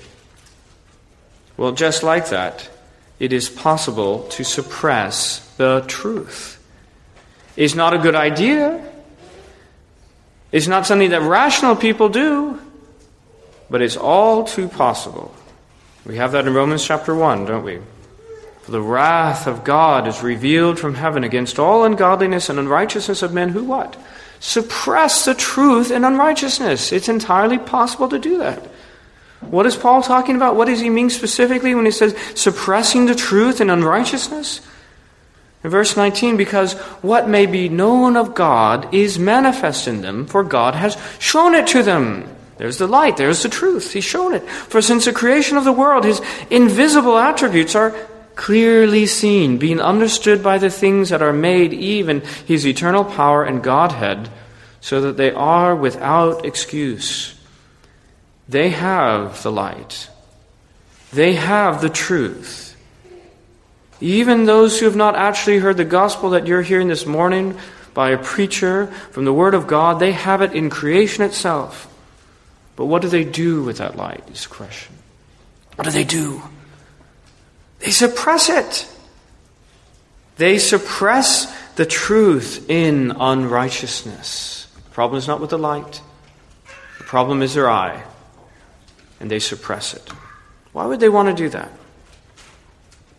Well, 1.57 1.73
just 1.73 2.05
like 2.05 2.29
that, 2.29 2.71
it 3.19 3.33
is 3.33 3.51
possible 3.51 4.29
to 4.31 4.45
suppress 4.45 5.41
the 5.57 5.85
truth. 5.89 6.63
It's 7.57 7.75
not 7.75 7.93
a 7.93 7.99
good 7.99 8.15
idea. 8.15 8.92
It's 10.53 10.69
not 10.69 10.87
something 10.87 11.11
that 11.11 11.23
rational 11.23 11.75
people 11.75 12.11
do, 12.11 12.61
but 13.71 13.81
it's 13.81 13.97
all 13.97 14.45
too 14.45 14.69
possible. 14.69 15.35
We 16.05 16.17
have 16.17 16.33
that 16.33 16.47
in 16.47 16.53
Romans 16.53 16.85
chapter 16.85 17.15
1, 17.15 17.47
don't 17.47 17.65
we? 17.65 17.81
For 18.63 18.71
the 18.71 18.83
wrath 18.83 19.47
of 19.47 19.65
God 19.65 20.07
is 20.07 20.23
revealed 20.23 20.79
from 20.79 20.95
heaven 20.95 21.25
against 21.25 21.59
all 21.59 21.85
ungodliness 21.85 22.49
and 22.49 22.59
unrighteousness 22.59 23.23
of 23.23 23.33
men 23.33 23.49
who 23.49 23.65
what? 23.65 23.97
Suppress 24.41 25.25
the 25.25 25.35
truth 25.35 25.91
in 25.91 26.05
unrighteousness. 26.05 26.93
It's 26.93 27.09
entirely 27.09 27.59
possible 27.59 28.09
to 28.09 28.19
do 28.19 28.39
that. 28.39 28.69
What 29.41 29.67
is 29.67 29.77
Paul 29.77 30.03
talking 30.03 30.37
about? 30.37 30.55
What 30.55 30.67
does 30.67 30.81
he 30.81 30.91
mean 30.91 31.11
specifically 31.11 31.75
when 31.75 31.85
he 31.85 31.91
says 31.91 32.17
suppressing 32.35 33.07
the 33.07 33.15
truth 33.15 33.61
in 33.61 33.71
unrighteousness? 33.71 34.61
In 35.65 35.71
verse 35.71 35.97
19, 35.97 36.37
because 36.37 36.73
what 37.03 37.29
may 37.29 37.47
be 37.47 37.69
known 37.69 38.17
of 38.17 38.35
God 38.35 38.93
is 38.93 39.19
manifest 39.19 39.87
in 39.87 40.01
them, 40.01 40.27
for 40.27 40.43
God 40.43 40.75
has 40.75 40.99
shown 41.19 41.55
it 41.55 41.69
to 41.69 41.83
them. 41.83 42.29
There's 42.57 42.79
the 42.79 42.89
light, 42.89 43.17
there's 43.17 43.43
the 43.43 43.49
truth. 43.49 43.93
He's 43.93 44.05
shown 44.05 44.35
it. 44.35 44.43
For 44.49 44.83
since 44.83 45.05
the 45.05 45.13
creation 45.13 45.57
of 45.57 45.65
the 45.65 45.73
world, 45.73 46.05
his 46.05 46.21
invisible 46.51 47.17
attributes 47.17 47.75
are 47.75 47.95
clearly 48.35 49.07
seen, 49.07 49.59
being 49.59 49.81
understood 49.81 50.43
by 50.43 50.59
the 50.59 50.71
things 50.71 51.11
that 51.11 51.23
are 51.23 51.33
made, 51.33 51.73
even 51.73 52.21
his 52.47 52.67
eternal 52.67 53.05
power 53.05 53.45
and 53.45 53.63
Godhead, 53.63 54.31
so 54.81 55.01
that 55.03 55.17
they 55.17 55.31
are 55.31 55.77
without 55.77 56.45
excuse. 56.45 57.39
They 58.49 58.71
have 58.71 59.43
the 59.43 59.53
light, 59.53 60.09
they 61.13 61.35
have 61.35 61.81
the 61.81 61.91
truth. 61.91 62.72
Even 64.03 64.47
those 64.47 64.81
who 64.81 64.87
have 64.87 64.97
not 64.97 65.15
actually 65.15 65.59
heard 65.59 65.77
the 65.77 65.85
gospel 65.85 66.31
that 66.31 66.49
you're 66.49 66.63
hearing 66.63 66.89
this 66.89 67.07
morning 67.07 67.57
by 67.95 68.11
a 68.11 68.19
preacher 68.19 68.89
from 69.13 69.25
the 69.25 69.33
Word 69.33 69.55
of 69.55 69.69
God, 69.69 70.01
they 70.01 70.11
have 70.11 70.43
it 70.43 70.55
in 70.55 70.71
creation 70.71 71.23
itself. 71.23 71.87
But 72.75 72.87
what 72.87 73.01
do 73.01 73.09
they 73.09 73.23
do 73.23 73.63
with 73.63 73.79
that 73.79 73.97
light? 73.97 74.25
Is 74.33 74.43
the 74.43 74.49
question. 74.49 74.97
What 75.77 75.85
do 75.85 75.93
they 75.93 76.03
do? 76.03 76.43
They 77.79 77.93
suppress 77.93 78.49
it. 78.49 78.93
They 80.37 80.59
suppress 80.59 81.57
the 81.77 81.87
truth 81.87 82.69
in 82.69 83.13
unrighteousness. 83.13 84.67
The 84.75 84.91
problem 84.91 85.19
is 85.19 85.29
not 85.29 85.41
with 85.41 85.51
the 85.51 85.59
light, 85.59 86.01
the 86.99 87.05
problem 87.05 87.41
is 87.41 87.55
their 87.55 87.71
eye, 87.71 88.03
and 89.21 89.31
they 89.31 89.39
suppress 89.39 89.95
it. 89.95 90.09
Why 90.73 90.87
would 90.87 90.99
they 90.99 91.09
want 91.09 91.29
to 91.29 91.35
do 91.35 91.49
that? 91.51 91.71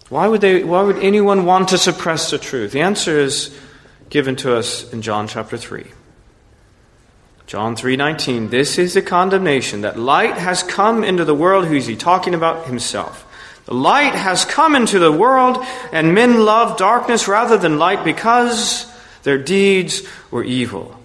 Why 0.10 0.28
would, 0.28 0.42
they, 0.42 0.64
why 0.64 0.82
would 0.82 1.00
anyone 1.00 1.46
want 1.46 1.70
to 1.70 1.78
suppress 1.78 2.30
the 2.30 2.38
truth? 2.38 2.72
The 2.72 2.82
answer 2.82 3.20
is 3.20 3.58
given 4.10 4.36
to 4.38 4.56
us 4.56 4.92
in 4.94 5.02
John 5.02 5.28
chapter 5.28 5.58
3. 5.58 5.86
John 7.48 7.76
3:19 7.76 8.50
This 8.50 8.78
is 8.78 8.94
the 8.94 9.02
condemnation 9.02 9.82
that 9.82 10.00
light 10.00 10.38
has 10.38 10.64
come 10.64 11.04
into 11.04 11.26
the 11.26 11.36
world 11.36 11.66
who 11.66 11.76
is 11.76 11.88
he 11.88 11.96
talking 11.96 12.34
about 12.34 12.68
himself. 12.68 13.26
The 13.66 13.74
light 13.74 14.14
has 14.16 14.46
come 14.46 14.76
into 14.76 15.00
the 15.00 15.12
world 15.12 15.64
and 15.92 16.16
men 16.16 16.46
love 16.46 16.78
darkness 16.78 17.28
rather 17.28 17.58
than 17.58 17.80
light 17.80 18.04
because 18.04 18.92
their 19.24 19.38
deeds 19.38 20.04
were 20.32 20.44
evil. 20.44 20.98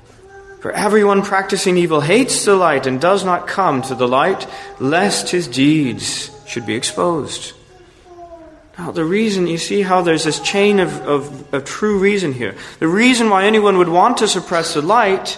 For 0.61 0.73
everyone 0.73 1.23
practicing 1.23 1.77
evil 1.77 2.01
hates 2.01 2.45
the 2.45 2.57
light 2.57 2.87
and 2.87 3.01
does 3.01 3.25
not 3.25 3.47
come 3.47 3.83
to 3.83 3.95
the 3.95 4.09
light 4.09 4.47
lest 4.81 5.31
his 5.31 5.47
deeds 5.47 6.31
should 6.47 6.67
be 6.67 6.75
exposed. 6.75 7.53
Now, 8.79 8.93
the 8.93 9.05
reason, 9.05 9.49
you 9.49 9.59
see 9.59 9.83
how 9.83 10.03
there's 10.03 10.23
this 10.23 10.39
chain 10.39 10.79
of, 10.79 11.01
of, 11.01 11.53
of 11.53 11.65
true 11.65 11.99
reason 11.99 12.33
here. 12.33 12.55
The 12.79 12.87
reason 12.87 13.29
why 13.29 13.45
anyone 13.45 13.77
would 13.79 13.89
want 13.89 14.19
to 14.19 14.29
suppress 14.29 14.75
the 14.75 14.83
light 14.83 15.37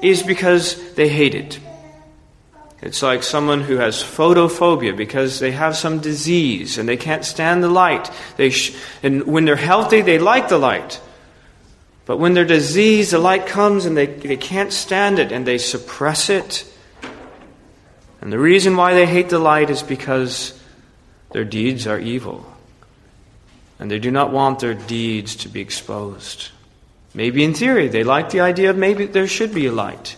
is 0.00 0.22
because 0.22 0.94
they 0.94 1.08
hate 1.08 1.34
it. 1.34 1.58
It's 2.80 3.02
like 3.02 3.24
someone 3.24 3.60
who 3.60 3.78
has 3.78 3.96
photophobia 3.96 4.96
because 4.96 5.40
they 5.40 5.50
have 5.50 5.76
some 5.76 5.98
disease 5.98 6.78
and 6.78 6.88
they 6.88 6.96
can't 6.96 7.24
stand 7.24 7.62
the 7.64 7.68
light. 7.68 8.08
They 8.36 8.50
sh- 8.50 8.76
and 9.02 9.26
when 9.26 9.44
they're 9.46 9.56
healthy, 9.56 10.00
they 10.00 10.20
like 10.20 10.48
the 10.48 10.56
light. 10.56 11.00
But 12.06 12.18
when 12.18 12.34
they're 12.34 12.44
diseased, 12.44 13.10
the 13.10 13.18
light 13.18 13.46
comes 13.46 13.84
and 13.84 13.96
they, 13.96 14.06
they 14.06 14.36
can't 14.36 14.72
stand 14.72 15.18
it 15.18 15.32
and 15.32 15.44
they 15.44 15.58
suppress 15.58 16.30
it. 16.30 16.64
And 18.20 18.32
the 18.32 18.38
reason 18.38 18.76
why 18.76 18.94
they 18.94 19.06
hate 19.06 19.28
the 19.28 19.40
light 19.40 19.70
is 19.70 19.82
because 19.82 20.58
their 21.32 21.44
deeds 21.44 21.88
are 21.88 21.98
evil 21.98 22.46
and 23.80 23.90
they 23.90 23.98
do 23.98 24.10
not 24.10 24.30
want 24.30 24.60
their 24.60 24.74
deeds 24.74 25.34
to 25.36 25.48
be 25.48 25.60
exposed. 25.60 26.50
Maybe 27.14 27.42
in 27.42 27.54
theory 27.54 27.88
they 27.88 28.04
like 28.04 28.30
the 28.30 28.40
idea 28.40 28.70
of 28.70 28.76
maybe 28.76 29.06
there 29.06 29.26
should 29.26 29.52
be 29.52 29.66
a 29.66 29.72
light. 29.72 30.16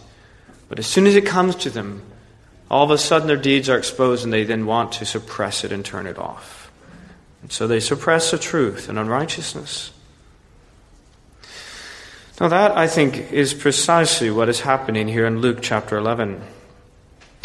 But 0.68 0.78
as 0.78 0.86
soon 0.86 1.06
as 1.06 1.14
it 1.14 1.24
comes 1.24 1.54
to 1.56 1.70
them, 1.70 2.02
all 2.68 2.84
of 2.84 2.90
a 2.90 2.98
sudden 2.98 3.28
their 3.28 3.36
deeds 3.36 3.68
are 3.68 3.78
exposed 3.78 4.24
and 4.24 4.32
they 4.32 4.44
then 4.44 4.66
want 4.66 4.92
to 4.92 5.06
suppress 5.06 5.62
it 5.62 5.72
and 5.72 5.84
turn 5.84 6.06
it 6.06 6.18
off. 6.18 6.72
And 7.40 7.52
so 7.52 7.66
they 7.66 7.80
suppress 7.80 8.30
the 8.32 8.38
truth 8.38 8.88
and 8.88 8.98
unrighteousness. 8.98 9.92
Now, 12.40 12.48
that, 12.48 12.76
I 12.76 12.88
think, 12.88 13.30
is 13.30 13.54
precisely 13.54 14.30
what 14.30 14.48
is 14.48 14.60
happening 14.60 15.06
here 15.06 15.26
in 15.26 15.40
Luke 15.40 15.58
chapter 15.60 15.96
11. 15.96 16.40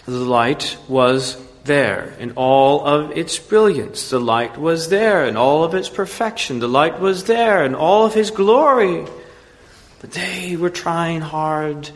The 0.05 0.11
light 0.11 0.77
was 0.87 1.35
there 1.67 2.15
in 2.19 2.31
all 2.31 2.85
of 2.85 3.11
its 3.11 3.37
brilliance. 3.37 4.09
The 4.09 4.19
light 4.19 4.57
was 4.57 4.89
there 4.89 5.25
in 5.25 5.37
all 5.37 5.63
of 5.63 5.75
its 5.75 5.89
perfection. 5.89 6.59
The 6.59 6.67
light 6.67 6.99
was 6.99 7.25
there 7.25 7.63
in 7.63 7.75
all 7.75 8.05
of 8.05 8.13
his 8.13 8.31
glory. 8.31 9.05
But 10.01 10.11
they 10.11 10.55
were 10.55 10.69
trying 10.69 11.21
hard 11.21 11.89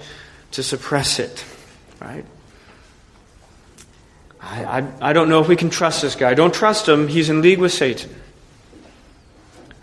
to 0.52 0.64
suppress 0.64 1.20
it, 1.20 1.44
right? 2.00 2.26
I, 4.42 4.64
I, 4.64 5.10
I 5.10 5.14
don't 5.14 5.30
know 5.30 5.42
if 5.42 5.48
we 5.48 5.56
can 5.56 5.70
trust 5.70 6.02
this 6.02 6.16
guy. 6.16 6.34
Don't 6.34 6.54
trust 6.54 6.88
him. 6.88 7.08
He's 7.08 7.30
in 7.30 7.42
league 7.42 7.60
with 7.60 7.72
Satan. 7.72 8.14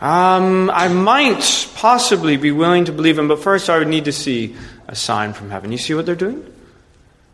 Um, 0.01 0.71
I 0.71 0.89
might 0.89 1.69
possibly 1.75 2.37
be 2.37 2.53
willing 2.53 2.85
to 2.85 2.93
believe 2.93 3.19
him, 3.19 3.27
but 3.27 3.41
first 3.41 3.69
I 3.69 3.79
would 3.79 3.89
need 3.89 4.05
to 4.05 4.13
see 4.13 4.55
a 4.87 4.95
sign 4.95 5.33
from 5.33 5.51
heaven. 5.51 5.73
You 5.73 5.79
see 5.79 5.95
what 5.95 6.07
they're 6.07 6.15
doing? 6.15 6.45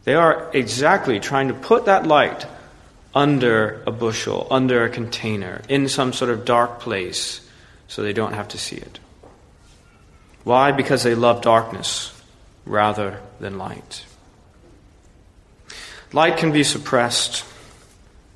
They 0.04 0.14
are 0.14 0.50
exactly 0.52 1.18
trying 1.18 1.49
to 1.49 1.54
put 1.54 1.87
that 1.87 2.06
light 2.06 2.46
under 3.14 3.82
a 3.87 3.90
bushel, 3.90 4.46
under 4.50 4.84
a 4.84 4.90
container, 4.90 5.62
in 5.68 5.88
some 5.88 6.12
sort 6.12 6.30
of 6.30 6.44
dark 6.44 6.80
place, 6.80 7.40
so 7.88 8.02
they 8.02 8.12
don't 8.12 8.34
have 8.34 8.49
to 8.49 8.58
see 8.58 8.76
it. 8.76 8.99
Why? 10.42 10.73
Because 10.73 11.02
they 11.02 11.14
love 11.14 11.40
darkness 11.40 12.12
rather 12.66 13.20
than 13.40 13.56
light. 13.56 14.04
Light 16.12 16.37
can 16.37 16.52
be 16.52 16.64
suppressed. 16.64 17.44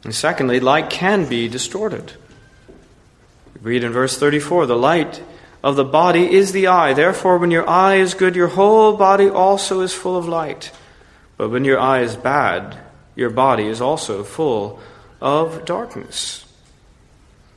And 0.05 0.15
secondly, 0.15 0.61
light 0.61 0.91
can 0.91 1.29
be 1.29 1.49
distorted. 1.49 2.13
Read 3.61 3.85
in 3.85 3.93
verse 3.93 4.17
34 4.17 4.67
the 4.67 4.77
light 4.77 5.23
of 5.63 5.77
the 5.77 5.85
body 5.85 6.33
is 6.33 6.53
the 6.53 6.69
eye. 6.69 6.95
Therefore, 6.95 7.39
when 7.39 7.51
your 7.51 7.69
eye 7.69 7.97
is 7.97 8.15
good, 8.15 8.37
your 8.37 8.49
whole 8.49 8.97
body 8.97 9.29
also 9.29 9.81
is 9.81 9.93
full 9.93 10.17
of 10.17 10.29
light. 10.29 10.71
But 11.39 11.51
when 11.51 11.65
your 11.65 11.81
eye 11.81 12.01
is 12.01 12.17
bad, 12.17 12.77
your 13.17 13.31
body 13.31 13.67
is 13.67 13.81
also 13.81 14.23
full 14.23 14.81
of 15.21 15.65
darkness. 15.65 16.45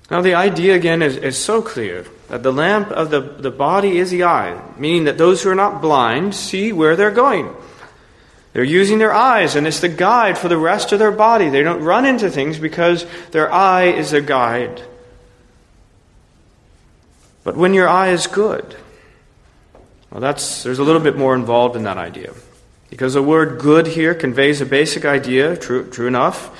Now, 0.09 0.21
the 0.21 0.35
idea 0.35 0.75
again 0.75 1.01
is, 1.01 1.17
is 1.17 1.37
so 1.37 1.61
clear 1.61 2.05
that 2.27 2.43
the 2.43 2.51
lamp 2.53 2.91
of 2.91 3.09
the, 3.09 3.21
the 3.21 3.51
body 3.51 3.97
is 3.97 4.11
the 4.11 4.23
eye, 4.23 4.61
meaning 4.77 5.05
that 5.05 5.17
those 5.17 5.41
who 5.41 5.49
are 5.49 5.55
not 5.55 5.81
blind 5.81 6.35
see 6.35 6.71
where 6.71 6.95
they're 6.95 7.11
going. 7.11 7.53
They're 8.53 8.63
using 8.63 8.99
their 8.99 9.13
eyes, 9.13 9.55
and 9.55 9.65
it's 9.65 9.79
the 9.79 9.89
guide 9.89 10.37
for 10.37 10.49
the 10.49 10.57
rest 10.57 10.91
of 10.91 10.99
their 10.99 11.11
body. 11.11 11.49
They 11.49 11.63
don't 11.63 11.81
run 11.83 12.05
into 12.05 12.29
things 12.29 12.59
because 12.59 13.05
their 13.31 13.51
eye 13.51 13.85
is 13.85 14.11
their 14.11 14.21
guide. 14.21 14.81
But 17.43 17.55
when 17.55 17.73
your 17.73 17.87
eye 17.87 18.09
is 18.09 18.27
good, 18.27 18.75
well, 20.11 20.19
that's, 20.19 20.63
there's 20.63 20.79
a 20.79 20.83
little 20.83 21.01
bit 21.01 21.17
more 21.17 21.33
involved 21.33 21.77
in 21.77 21.83
that 21.83 21.97
idea. 21.97 22.33
Because 22.91 23.15
the 23.15 23.23
word 23.23 23.57
good 23.57 23.87
here 23.87 24.13
conveys 24.13 24.61
a 24.61 24.65
basic 24.65 25.05
idea, 25.05 25.57
true, 25.57 25.89
true 25.89 26.07
enough, 26.07 26.51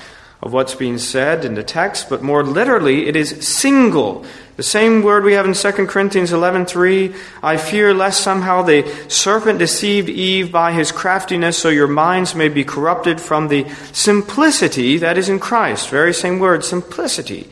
of 0.42 0.54
what's 0.54 0.74
being 0.74 0.98
said 0.98 1.46
in 1.46 1.54
the 1.54 1.62
text, 1.62 2.10
but 2.10 2.24
more 2.24 2.42
literally, 2.42 3.08
it 3.08 3.16
is 3.16 3.48
single. 3.48 4.26
The 4.58 4.64
same 4.64 5.04
word 5.04 5.24
we 5.24 5.34
have 5.34 5.46
in 5.46 5.54
2 5.54 5.88
Corinthians 5.88 6.32
11:3, 6.32 7.14
I 7.44 7.58
fear 7.58 7.94
lest 7.94 8.24
somehow 8.24 8.64
the 8.64 8.90
serpent 9.08 9.60
deceived 9.60 10.10
Eve 10.10 10.52
by 10.52 10.72
his 10.72 10.92
craftiness 10.92 11.58
so 11.58 11.70
your 11.70 11.88
minds 11.88 12.34
may 12.34 12.48
be 12.48 12.64
corrupted 12.64 13.22
from 13.22 13.50
the 13.50 13.66
simplicity 13.92 14.98
that 14.98 15.18
is 15.18 15.30
in 15.30 15.38
Christ. 15.38 15.90
Very 15.90 16.14
same 16.14 16.40
word, 16.40 16.64
simplicity. 16.64 17.50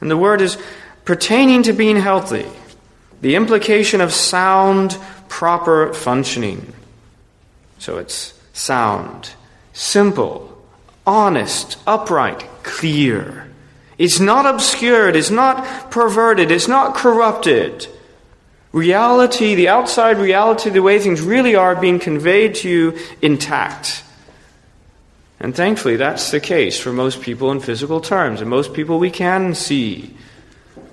And 0.00 0.10
the 0.10 0.16
word 0.16 0.40
is 0.40 0.58
pertaining 1.04 1.62
to 1.64 1.72
being 1.72 1.96
healthy, 1.96 2.46
the 3.20 3.36
implication 3.36 4.00
of 4.00 4.12
sound, 4.12 4.98
proper 5.28 5.92
functioning. 5.92 6.72
So 7.86 7.98
it's 7.98 8.34
sound, 8.52 9.30
simple, 9.72 10.60
honest, 11.06 11.78
upright, 11.86 12.44
clear. 12.64 13.48
It's 13.96 14.18
not 14.18 14.44
obscured, 14.44 15.14
it's 15.14 15.30
not 15.30 15.92
perverted, 15.92 16.50
it's 16.50 16.66
not 16.66 16.96
corrupted. 16.96 17.86
Reality, 18.72 19.54
the 19.54 19.68
outside 19.68 20.18
reality, 20.18 20.68
the 20.70 20.82
way 20.82 20.98
things 20.98 21.20
really 21.20 21.54
are, 21.54 21.76
being 21.76 22.00
conveyed 22.00 22.56
to 22.56 22.68
you 22.68 22.98
intact. 23.22 24.02
And 25.38 25.54
thankfully, 25.54 25.94
that's 25.94 26.32
the 26.32 26.40
case 26.40 26.80
for 26.80 26.92
most 26.92 27.22
people 27.22 27.52
in 27.52 27.60
physical 27.60 28.00
terms, 28.00 28.40
and 28.40 28.50
most 28.50 28.74
people 28.74 28.98
we 28.98 29.12
can 29.12 29.54
see. 29.54 30.12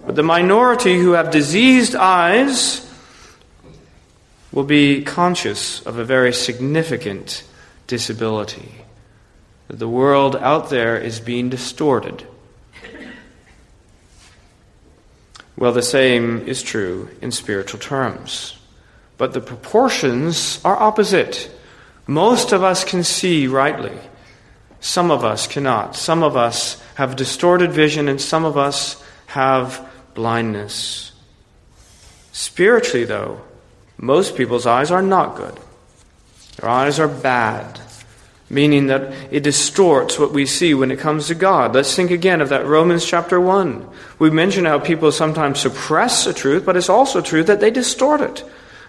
But 0.06 0.16
the 0.16 0.22
minority 0.22 1.00
who 1.00 1.14
have 1.14 1.32
diseased 1.32 1.96
eyes 1.96 2.88
will 4.54 4.64
be 4.64 5.04
conscious 5.04 5.82
of 5.82 5.98
a 5.98 6.06
very 6.06 6.32
significant 6.32 7.44
disability. 7.88 8.72
That 9.68 9.80
the 9.80 9.90
world 9.90 10.36
out 10.36 10.70
there 10.70 10.96
is 10.96 11.20
being 11.20 11.50
distorted. 11.50 12.26
Well, 15.58 15.72
the 15.72 15.82
same 15.82 16.48
is 16.48 16.62
true 16.62 17.10
in 17.22 17.32
spiritual 17.32 17.80
terms. 17.80 18.58
But 19.18 19.34
the 19.34 19.42
proportions 19.42 20.60
are 20.64 20.76
opposite. 20.76 21.50
Most 22.06 22.52
of 22.52 22.64
us 22.64 22.84
can 22.84 23.04
see 23.04 23.48
rightly. 23.48 23.98
Some 24.80 25.10
of 25.10 25.24
us 25.24 25.48
cannot. 25.48 25.96
Some 25.96 26.22
of 26.24 26.36
us 26.36 26.82
have 26.96 27.16
distorted 27.16 27.72
vision, 27.72 28.08
and 28.08 28.20
some 28.20 28.46
of 28.46 28.58
us 28.58 29.02
have 29.28 29.88
blindness. 30.14 31.12
Spiritually, 32.32 33.06
though, 33.06 33.42
most 33.98 34.36
people's 34.36 34.66
eyes 34.66 34.92
are 34.92 35.02
not 35.02 35.36
good. 35.36 35.60
Their 36.58 36.70
eyes 36.70 37.00
are 37.00 37.08
bad, 37.08 37.80
meaning 38.50 38.88
that 38.88 39.14
it 39.32 39.44
distorts 39.44 40.20
what 40.20 40.32
we 40.32 40.46
see 40.46 40.74
when 40.74 40.92
it 40.92 41.00
comes 41.00 41.28
to 41.28 41.36
God. 41.36 41.74
Let's 41.74 41.96
think 41.96 42.12
again 42.12 42.42
of 42.42 42.50
that 42.50 42.66
Romans 42.66 43.06
chapter 43.06 43.40
1. 43.40 43.88
We 44.20 44.30
mentioned 44.30 44.68
how 44.68 44.80
people 44.80 45.12
sometimes 45.12 45.60
suppress 45.60 46.26
the 46.26 46.34
truth, 46.34 46.66
but 46.66 46.78
it's 46.78 46.90
also 46.90 47.22
true 47.22 47.44
that 47.44 47.60
they 47.60 47.72
distort 47.72 48.22
it. 48.22 48.44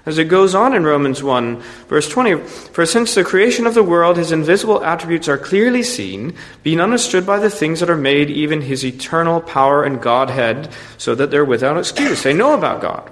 As 0.07 0.19
it 0.19 0.25
goes 0.25 0.55
on 0.55 0.75
in 0.75 0.85
Romans 0.85 1.23
1, 1.23 1.62
verse 1.88 2.09
20, 2.11 2.37
For 2.37 2.85
since 2.85 3.14
the 3.14 3.25
creation 3.25 3.67
of 3.67 3.73
the 3.73 3.83
world, 3.83 4.19
his 4.19 4.33
invisible 4.33 4.85
attributes 4.85 5.29
are 5.29 5.38
clearly 5.38 5.83
seen, 5.83 6.35
being 6.62 6.79
understood 6.79 7.25
by 7.25 7.38
the 7.38 7.49
things 7.49 7.81
that 7.81 7.88
are 7.88 7.97
made, 7.97 8.29
even 8.29 8.61
his 8.61 8.85
eternal 8.85 9.40
power 9.40 9.83
and 9.83 10.03
Godhead, 10.03 10.69
so 10.99 11.14
that 11.14 11.31
they're 11.31 11.45
without 11.45 11.79
excuse. 11.79 12.23
They 12.23 12.35
know 12.35 12.53
about 12.53 12.83
God. 12.83 13.11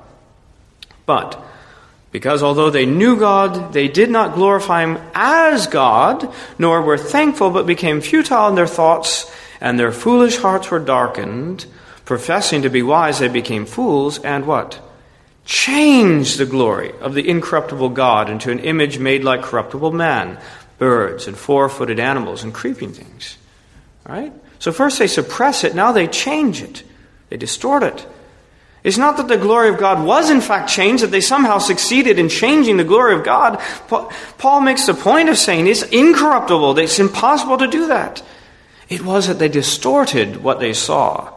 But, 1.06 1.42
because 2.12 2.42
although 2.42 2.70
they 2.70 2.86
knew 2.86 3.18
God, 3.18 3.72
they 3.72 3.88
did 3.88 4.10
not 4.10 4.34
glorify 4.34 4.82
him 4.82 4.98
as 5.14 5.66
God, 5.66 6.32
nor 6.58 6.80
were 6.82 6.98
thankful, 6.98 7.50
but 7.50 7.66
became 7.66 8.00
futile 8.00 8.48
in 8.48 8.54
their 8.54 8.68
thoughts, 8.68 9.34
and 9.60 9.78
their 9.78 9.92
foolish 9.92 10.36
hearts 10.36 10.70
were 10.70 10.78
darkened. 10.78 11.66
Professing 12.04 12.62
to 12.62 12.70
be 12.70 12.82
wise, 12.82 13.18
they 13.18 13.28
became 13.28 13.66
fools, 13.66 14.20
and 14.20 14.46
what? 14.46 14.80
change 15.44 16.36
the 16.36 16.46
glory 16.46 16.92
of 17.00 17.14
the 17.14 17.28
incorruptible 17.28 17.90
God 17.90 18.30
into 18.30 18.50
an 18.50 18.60
image 18.60 18.98
made 18.98 19.24
like 19.24 19.42
corruptible 19.42 19.92
man, 19.92 20.38
birds 20.78 21.26
and 21.26 21.36
four 21.36 21.68
footed 21.68 21.98
animals 21.98 22.44
and 22.44 22.54
creeping 22.54 22.92
things. 22.92 23.36
Right? 24.08 24.32
So 24.58 24.72
first 24.72 24.98
they 24.98 25.06
suppress 25.06 25.64
it, 25.64 25.74
now 25.74 25.92
they 25.92 26.06
change 26.06 26.62
it. 26.62 26.82
They 27.28 27.36
distort 27.36 27.82
it. 27.82 28.06
It's 28.84 28.98
not 28.98 29.16
that 29.16 29.28
the 29.28 29.36
glory 29.36 29.68
of 29.68 29.78
God 29.78 30.04
was 30.04 30.28
in 30.28 30.40
fact 30.40 30.68
changed, 30.68 31.04
that 31.04 31.12
they 31.12 31.20
somehow 31.20 31.58
succeeded 31.58 32.18
in 32.18 32.28
changing 32.28 32.78
the 32.78 32.84
glory 32.84 33.14
of 33.14 33.22
God. 33.22 33.60
Paul 34.38 34.60
makes 34.60 34.86
the 34.86 34.94
point 34.94 35.28
of 35.28 35.38
saying 35.38 35.68
it's 35.68 35.84
incorruptible, 35.84 36.74
that 36.74 36.82
it's 36.82 36.98
impossible 36.98 37.58
to 37.58 37.68
do 37.68 37.86
that. 37.88 38.22
It 38.88 39.02
was 39.02 39.28
that 39.28 39.38
they 39.38 39.48
distorted 39.48 40.42
what 40.42 40.58
they 40.58 40.72
saw. 40.72 41.32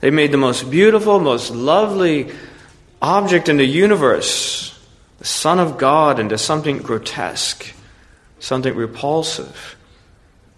They 0.00 0.10
made 0.10 0.32
the 0.32 0.38
most 0.38 0.70
beautiful, 0.70 1.20
most 1.20 1.50
lovely 1.50 2.32
object 3.02 3.50
in 3.50 3.58
the 3.58 3.66
universe, 3.66 4.78
the 5.18 5.26
Son 5.26 5.60
of 5.60 5.76
God, 5.76 6.18
into 6.18 6.38
something 6.38 6.78
grotesque, 6.78 7.74
something 8.40 8.74
repulsive. 8.74 9.76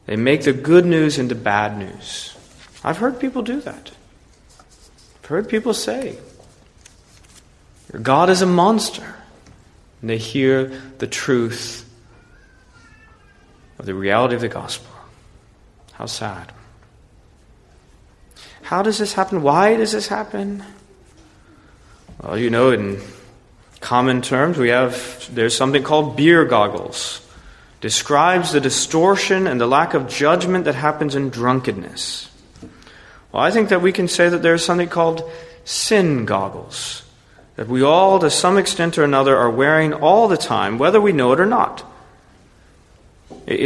They 0.07 0.15
make 0.15 0.43
the 0.43 0.53
good 0.53 0.87
news 0.87 1.19
into 1.19 1.35
bad 1.35 1.77
news. 1.77 2.37
I've 2.85 2.99
heard 2.99 3.19
people 3.19 3.43
do 3.43 3.61
that. 3.63 3.91
Heard 5.27 5.49
people 5.49 5.75
say, 5.75 6.19
Your 7.93 8.01
God 8.01 8.31
is 8.31 8.43
a 8.43 8.47
monster. 8.47 9.17
And 10.01 10.11
they 10.11 10.19
hear 10.19 10.69
the 10.99 11.09
truth 11.09 11.89
of 13.79 13.87
the 13.87 13.95
reality 13.95 14.37
of 14.37 14.41
the 14.41 14.49
gospel. 14.49 14.91
How 15.95 16.07
sad. 16.07 16.53
How 18.63 18.83
does 18.83 18.99
this 18.99 19.15
happen? 19.15 19.43
Why 19.43 19.77
does 19.77 19.93
this 19.93 20.09
happen? 20.09 20.63
Well, 22.23 22.39
you 22.39 22.51
know, 22.51 22.71
in 22.71 23.01
common 23.81 24.23
terms, 24.23 24.59
we 24.59 24.69
have 24.69 25.29
there's 25.35 25.57
something 25.57 25.83
called 25.83 26.17
beer 26.17 26.45
goggles. 26.45 27.21
Describes 27.81 28.53
the 28.53 28.61
distortion 28.61 29.47
and 29.47 29.61
the 29.61 29.67
lack 29.67 29.95
of 29.95 30.09
judgment 30.09 30.67
that 30.67 30.75
happens 30.75 31.15
in 31.15 31.31
drunkenness. 31.31 32.29
Well, 33.37 33.45
I 33.45 33.51
think 33.51 33.69
that 33.69 33.83
we 33.83 33.93
can 33.93 34.09
say 34.09 34.31
that 34.31 34.41
there's 34.41 34.65
something 34.65 34.89
called 34.89 35.31
sin 35.67 36.25
goggles 36.25 37.03
that 37.57 37.69
we 37.69 37.83
all, 37.83 38.19
to 38.19 38.31
some 38.31 38.57
extent 38.57 38.97
or 38.97 39.05
another, 39.05 39.37
are 39.37 39.51
wearing 39.51 39.93
all 39.93 40.27
the 40.27 40.39
time, 40.39 40.79
whether 40.79 41.03
we 41.03 41.13
know 41.13 41.33
it 41.33 41.41
or 41.41 41.45
not. 41.45 41.85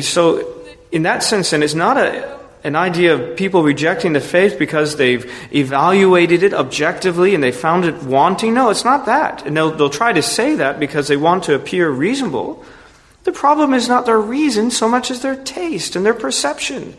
So, 0.00 0.66
in 0.90 1.04
that 1.04 1.22
sense, 1.22 1.52
and 1.52 1.62
it's 1.62 1.74
not 1.74 1.96
a, 1.98 2.40
an 2.64 2.74
idea 2.74 3.14
of 3.14 3.36
people 3.36 3.62
rejecting 3.62 4.12
the 4.12 4.20
faith 4.20 4.58
because 4.58 4.96
they've 4.96 5.30
evaluated 5.54 6.42
it 6.42 6.52
objectively 6.52 7.36
and 7.36 7.42
they 7.42 7.52
found 7.52 7.84
it 7.84 8.02
wanting. 8.02 8.54
No, 8.54 8.70
it's 8.70 8.84
not 8.84 9.06
that. 9.06 9.46
And 9.46 9.56
they'll, 9.56 9.70
they'll 9.70 9.88
try 9.88 10.12
to 10.12 10.22
say 10.22 10.56
that 10.56 10.80
because 10.80 11.06
they 11.06 11.16
want 11.16 11.44
to 11.44 11.54
appear 11.54 11.88
reasonable. 11.88 12.64
The 13.22 13.30
problem 13.30 13.72
is 13.72 13.88
not 13.88 14.04
their 14.04 14.20
reason 14.20 14.72
so 14.72 14.88
much 14.88 15.12
as 15.12 15.22
their 15.22 15.36
taste 15.36 15.94
and 15.94 16.04
their 16.04 16.12
perception. 16.12 16.96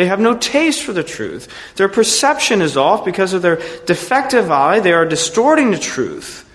They 0.00 0.06
have 0.06 0.18
no 0.18 0.34
taste 0.34 0.82
for 0.82 0.94
the 0.94 1.04
truth. 1.04 1.46
Their 1.76 1.86
perception 1.90 2.62
is 2.62 2.74
off 2.74 3.04
because 3.04 3.34
of 3.34 3.42
their 3.42 3.56
defective 3.84 4.50
eye. 4.50 4.80
They 4.80 4.94
are 4.94 5.04
distorting 5.04 5.72
the 5.72 5.78
truth. 5.78 6.48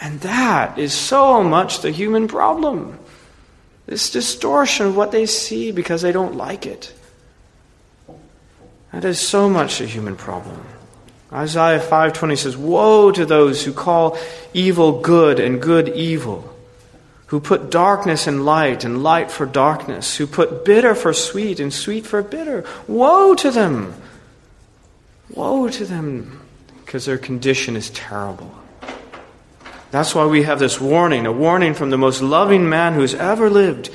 And 0.00 0.20
that 0.20 0.78
is 0.78 0.92
so 0.92 1.42
much 1.42 1.80
the 1.80 1.90
human 1.90 2.28
problem. 2.28 3.00
This 3.86 4.08
distortion 4.08 4.86
of 4.86 4.96
what 4.96 5.10
they 5.10 5.26
see 5.26 5.72
because 5.72 6.02
they 6.02 6.12
don't 6.12 6.36
like 6.36 6.64
it. 6.64 6.92
That 8.92 9.04
is 9.04 9.18
so 9.18 9.48
much 9.48 9.80
a 9.80 9.86
human 9.86 10.14
problem. 10.14 10.64
Isaiah 11.32 11.80
5:20 11.80 12.36
says, 12.36 12.56
"Woe 12.56 13.10
to 13.10 13.26
those 13.26 13.64
who 13.64 13.72
call 13.72 14.16
evil 14.52 15.00
good 15.00 15.40
and 15.40 15.60
good 15.60 15.88
evil, 15.88 16.53
who 17.34 17.40
put 17.40 17.68
darkness 17.68 18.28
in 18.28 18.44
light 18.44 18.84
and 18.84 19.02
light 19.02 19.28
for 19.28 19.44
darkness, 19.44 20.18
who 20.18 20.24
put 20.24 20.64
bitter 20.64 20.94
for 20.94 21.12
sweet 21.12 21.58
and 21.58 21.74
sweet 21.74 22.06
for 22.06 22.22
bitter. 22.22 22.64
Woe 22.86 23.34
to 23.34 23.50
them! 23.50 23.92
Woe 25.30 25.68
to 25.68 25.84
them, 25.84 26.40
because 26.84 27.06
their 27.06 27.18
condition 27.18 27.74
is 27.74 27.90
terrible." 27.90 28.54
That's 29.90 30.14
why 30.14 30.26
we 30.26 30.44
have 30.44 30.60
this 30.60 30.80
warning, 30.80 31.26
a 31.26 31.32
warning 31.32 31.74
from 31.74 31.90
the 31.90 31.98
most 31.98 32.22
loving 32.22 32.68
man 32.68 32.92
who's 32.94 33.16
ever 33.16 33.50
lived. 33.50 33.90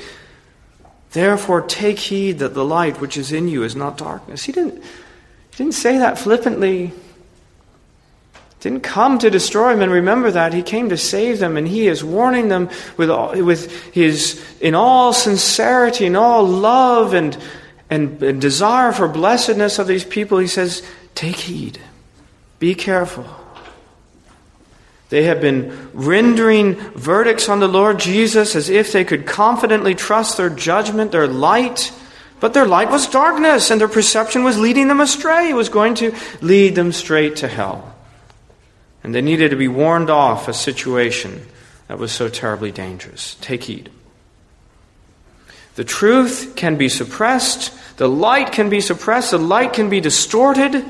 Therefore, 1.12 1.62
take 1.62 1.98
heed 1.98 2.40
that 2.40 2.52
the 2.52 2.62
light 2.62 3.00
which 3.00 3.16
is 3.16 3.32
in 3.32 3.48
you 3.48 3.62
is 3.62 3.74
not 3.74 3.96
darkness. 3.96 4.44
He 4.44 4.52
didn't, 4.52 4.82
he 4.82 5.56
didn't 5.56 5.72
say 5.72 5.96
that 5.96 6.18
flippantly 6.18 6.92
didn't 8.60 8.82
come 8.82 9.18
to 9.18 9.30
destroy 9.30 9.72
them 9.72 9.82
and 9.82 9.90
remember 9.90 10.30
that 10.30 10.52
he 10.52 10.62
came 10.62 10.90
to 10.90 10.96
save 10.96 11.38
them 11.38 11.56
and 11.56 11.66
he 11.66 11.88
is 11.88 12.04
warning 12.04 12.48
them 12.48 12.68
with, 12.96 13.10
all, 13.10 13.42
with 13.42 13.72
his 13.92 14.42
in 14.60 14.74
all 14.74 15.12
sincerity 15.12 16.06
and 16.06 16.16
all 16.16 16.46
love 16.46 17.14
and, 17.14 17.36
and, 17.88 18.22
and 18.22 18.40
desire 18.40 18.92
for 18.92 19.08
blessedness 19.08 19.78
of 19.78 19.86
these 19.86 20.04
people 20.04 20.38
he 20.38 20.46
says 20.46 20.82
take 21.14 21.36
heed 21.36 21.80
be 22.58 22.74
careful 22.74 23.26
they 25.10 25.24
have 25.24 25.40
been 25.40 25.90
rendering 25.92 26.76
verdicts 26.94 27.48
on 27.48 27.58
the 27.58 27.68
Lord 27.68 27.98
Jesus 27.98 28.54
as 28.54 28.70
if 28.70 28.92
they 28.92 29.04
could 29.04 29.26
confidently 29.26 29.96
trust 29.96 30.36
their 30.36 30.48
judgment, 30.48 31.10
their 31.10 31.26
light. 31.26 31.92
But 32.38 32.54
their 32.54 32.64
light 32.64 32.90
was 32.90 33.08
darkness, 33.08 33.70
and 33.70 33.80
their 33.80 33.88
perception 33.88 34.44
was 34.44 34.56
leading 34.56 34.86
them 34.86 35.00
astray. 35.00 35.50
It 35.50 35.54
was 35.54 35.68
going 35.68 35.96
to 35.96 36.14
lead 36.40 36.76
them 36.76 36.92
straight 36.92 37.36
to 37.36 37.48
hell. 37.48 37.89
And 39.02 39.14
they 39.14 39.22
needed 39.22 39.50
to 39.50 39.56
be 39.56 39.68
warned 39.68 40.10
off 40.10 40.48
a 40.48 40.52
situation 40.52 41.46
that 41.88 41.98
was 41.98 42.12
so 42.12 42.28
terribly 42.28 42.70
dangerous. 42.70 43.36
Take 43.40 43.64
heed. 43.64 43.90
The 45.76 45.84
truth 45.84 46.54
can 46.56 46.76
be 46.76 46.88
suppressed, 46.88 47.72
the 47.96 48.08
light 48.08 48.52
can 48.52 48.68
be 48.68 48.80
suppressed, 48.80 49.30
the 49.30 49.38
light 49.38 49.72
can 49.72 49.88
be 49.88 50.00
distorted. 50.00 50.84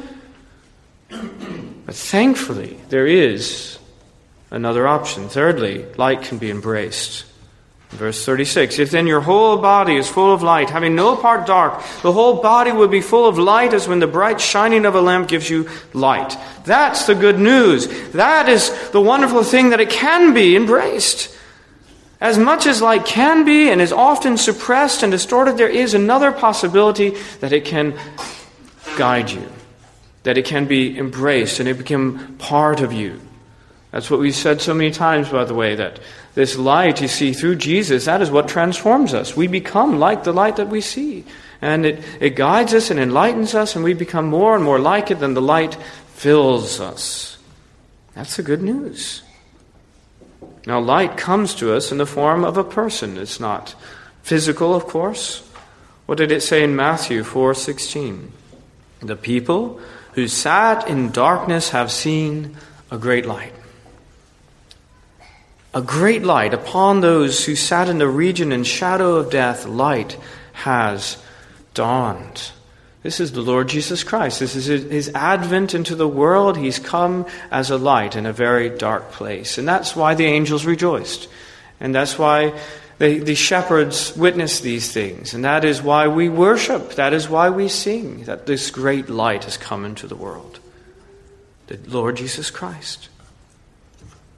But 1.08 1.94
thankfully, 1.94 2.78
there 2.88 3.06
is 3.06 3.78
another 4.50 4.88
option. 4.88 5.28
Thirdly, 5.28 5.84
light 5.96 6.22
can 6.22 6.38
be 6.38 6.50
embraced. 6.50 7.24
Verse 7.90 8.24
36 8.24 8.78
If 8.78 8.90
then 8.90 9.06
your 9.06 9.20
whole 9.20 9.58
body 9.58 9.96
is 9.96 10.08
full 10.08 10.32
of 10.32 10.42
light, 10.42 10.70
having 10.70 10.94
no 10.94 11.16
part 11.16 11.46
dark, 11.46 11.82
the 12.02 12.12
whole 12.12 12.40
body 12.40 12.72
will 12.72 12.88
be 12.88 13.00
full 13.00 13.28
of 13.28 13.38
light 13.38 13.74
as 13.74 13.88
when 13.88 13.98
the 13.98 14.06
bright 14.06 14.40
shining 14.40 14.86
of 14.86 14.94
a 14.94 15.00
lamp 15.00 15.28
gives 15.28 15.50
you 15.50 15.68
light. 15.92 16.36
That's 16.64 17.06
the 17.06 17.14
good 17.14 17.38
news. 17.38 17.88
That 18.12 18.48
is 18.48 18.90
the 18.90 19.00
wonderful 19.00 19.42
thing 19.42 19.70
that 19.70 19.80
it 19.80 19.90
can 19.90 20.32
be 20.34 20.54
embraced. 20.54 21.36
As 22.20 22.38
much 22.38 22.66
as 22.66 22.82
light 22.82 23.06
can 23.06 23.44
be 23.44 23.70
and 23.70 23.80
is 23.80 23.92
often 23.92 24.36
suppressed 24.36 25.02
and 25.02 25.10
distorted, 25.10 25.56
there 25.56 25.68
is 25.68 25.94
another 25.94 26.30
possibility 26.32 27.16
that 27.40 27.52
it 27.52 27.64
can 27.64 27.98
guide 28.96 29.30
you, 29.30 29.50
that 30.22 30.36
it 30.36 30.44
can 30.44 30.66
be 30.66 30.98
embraced 30.98 31.60
and 31.60 31.68
it 31.68 31.78
become 31.78 32.36
part 32.36 32.80
of 32.80 32.92
you. 32.92 33.20
That's 33.90 34.10
what 34.10 34.20
we've 34.20 34.34
said 34.34 34.60
so 34.60 34.72
many 34.72 34.92
times, 34.92 35.30
by 35.30 35.44
the 35.44 35.54
way, 35.54 35.74
that 35.74 35.98
this 36.34 36.56
light 36.56 37.00
you 37.00 37.08
see 37.08 37.32
through 37.32 37.56
Jesus, 37.56 38.04
that 38.04 38.22
is 38.22 38.30
what 38.30 38.48
transforms 38.48 39.14
us. 39.14 39.36
We 39.36 39.48
become 39.48 39.98
like 39.98 40.22
the 40.22 40.32
light 40.32 40.56
that 40.56 40.68
we 40.68 40.80
see. 40.80 41.24
And 41.60 41.84
it, 41.84 42.04
it 42.20 42.36
guides 42.36 42.72
us 42.72 42.90
and 42.90 43.00
enlightens 43.00 43.54
us, 43.54 43.74
and 43.74 43.84
we 43.84 43.94
become 43.94 44.26
more 44.26 44.54
and 44.54 44.64
more 44.64 44.78
like 44.78 45.10
it, 45.10 45.18
than 45.18 45.34
the 45.34 45.42
light 45.42 45.74
fills 46.14 46.80
us. 46.80 47.36
That's 48.14 48.36
the 48.36 48.42
good 48.42 48.62
news. 48.62 49.22
Now, 50.66 50.78
light 50.78 51.16
comes 51.16 51.54
to 51.56 51.74
us 51.74 51.90
in 51.90 51.98
the 51.98 52.06
form 52.06 52.44
of 52.44 52.56
a 52.56 52.64
person. 52.64 53.18
It's 53.18 53.40
not 53.40 53.74
physical, 54.22 54.74
of 54.74 54.86
course. 54.86 55.46
What 56.06 56.18
did 56.18 56.30
it 56.30 56.42
say 56.42 56.62
in 56.62 56.76
Matthew 56.76 57.24
4:16? 57.24 58.32
The 59.00 59.16
people 59.16 59.80
who 60.12 60.28
sat 60.28 60.86
in 60.86 61.10
darkness 61.10 61.70
have 61.70 61.90
seen 61.90 62.56
a 62.90 62.98
great 62.98 63.26
light 63.26 63.54
a 65.72 65.82
great 65.82 66.22
light 66.22 66.52
upon 66.52 67.00
those 67.00 67.44
who 67.44 67.54
sat 67.54 67.88
in 67.88 67.98
the 67.98 68.08
region 68.08 68.52
and 68.52 68.66
shadow 68.66 69.16
of 69.16 69.30
death, 69.30 69.66
light 69.66 70.18
has 70.52 71.16
dawned. 71.74 72.50
This 73.02 73.20
is 73.20 73.32
the 73.32 73.40
Lord 73.40 73.68
Jesus 73.68 74.04
Christ. 74.04 74.40
This 74.40 74.54
is 74.56 74.66
his 74.66 75.08
advent 75.14 75.74
into 75.74 75.94
the 75.94 76.08
world. 76.08 76.58
He's 76.58 76.78
come 76.78 77.24
as 77.50 77.70
a 77.70 77.78
light 77.78 78.14
in 78.14 78.26
a 78.26 78.32
very 78.32 78.68
dark 78.68 79.12
place. 79.12 79.56
And 79.56 79.66
that's 79.66 79.96
why 79.96 80.14
the 80.14 80.26
angels 80.26 80.66
rejoiced. 80.66 81.28
And 81.78 81.94
that's 81.94 82.18
why 82.18 82.52
the, 82.98 83.20
the 83.20 83.34
shepherds 83.34 84.14
witnessed 84.14 84.62
these 84.62 84.92
things. 84.92 85.32
And 85.32 85.46
that 85.46 85.64
is 85.64 85.80
why 85.80 86.08
we 86.08 86.28
worship. 86.28 86.96
That 86.96 87.14
is 87.14 87.26
why 87.26 87.48
we 87.48 87.68
sing 87.68 88.24
that 88.24 88.44
this 88.44 88.70
great 88.70 89.08
light 89.08 89.44
has 89.44 89.56
come 89.56 89.86
into 89.86 90.06
the 90.06 90.16
world. 90.16 90.60
The 91.68 91.78
Lord 91.86 92.18
Jesus 92.18 92.50
Christ. 92.50 93.08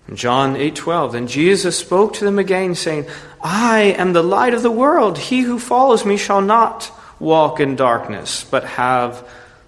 In 0.09 0.17
John 0.17 0.57
8:12, 0.57 1.13
then 1.13 1.27
Jesus 1.27 1.79
spoke 1.79 2.15
to 2.15 2.25
them 2.25 2.39
again 2.39 2.75
saying, 2.75 3.07
"I 3.43 3.95
am 3.97 4.13
the 4.13 4.23
light 4.23 4.55
of 4.55 4.63
the 4.63 4.71
world. 4.71 5.17
He 5.17 5.43
who 5.43 5.59
follows 5.59 6.05
me 6.05 6.17
shall 6.17 6.41
not 6.41 6.91
walk 7.21 7.61
in 7.61 7.77
darkness, 7.77 8.45
but 8.51 8.65
have 8.65 9.23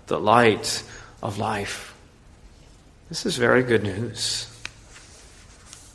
the 0.08 0.18
light 0.18 0.82
of 1.22 1.38
life." 1.38 1.94
This 3.08 3.26
is 3.26 3.36
very 3.36 3.62
good 3.62 3.84
news. 3.84 4.46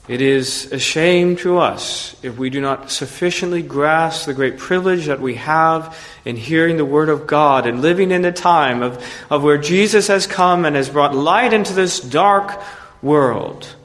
It 0.07 0.21
is 0.21 0.71
a 0.71 0.79
shame 0.79 1.35
to 1.37 1.59
us 1.59 2.15
if 2.23 2.37
we 2.39 2.49
do 2.49 2.61
not 2.61 2.89
sufficiently 2.89 3.61
grasp 3.61 4.25
the 4.25 4.33
great 4.33 4.57
privilege 4.57 5.05
that 5.05 5.21
we 5.21 5.35
have 5.35 5.95
in 6.25 6.35
hearing 6.35 6.77
the 6.77 6.85
Word 6.85 7.09
of 7.09 7.27
God 7.27 7.67
and 7.67 7.83
living 7.83 8.09
in 8.09 8.23
the 8.23 8.31
time 8.31 8.81
of, 8.81 9.03
of 9.29 9.43
where 9.43 9.59
Jesus 9.59 10.07
has 10.07 10.25
come 10.25 10.65
and 10.65 10.75
has 10.75 10.89
brought 10.89 11.13
light 11.13 11.53
into 11.53 11.73
this 11.73 11.99
dark 11.99 12.59
world 13.03 13.75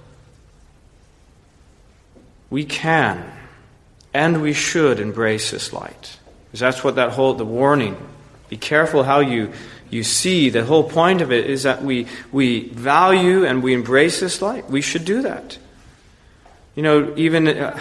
we 2.55 2.65
can 2.65 3.33
and 4.15 4.41
we 4.41 4.53
should 4.53 5.01
embrace 5.01 5.51
this 5.51 5.73
light. 5.73 6.19
Because 6.47 6.61
that's 6.61 6.85
what 6.85 6.95
that 6.95 7.11
whole 7.11 7.35
the 7.35 7.45
warning. 7.45 7.97
Be 8.49 8.57
careful 8.57 9.03
how 9.03 9.19
you 9.19 9.53
you 9.91 10.05
see. 10.05 10.51
The 10.51 10.65
whole 10.65 10.85
point 10.85 11.21
of 11.21 11.33
it 11.33 11.51
is 11.51 11.65
that 11.65 11.83
we 11.83 12.07
we 12.31 12.69
value 12.69 13.45
and 13.45 13.61
we 13.61 13.75
embrace 13.75 14.21
this 14.21 14.41
light. 14.41 14.71
We 14.71 14.83
should 14.83 15.05
do 15.05 15.23
that. 15.23 15.59
You 16.77 16.85
know, 16.85 17.13
even 17.17 17.49
uh, 17.49 17.81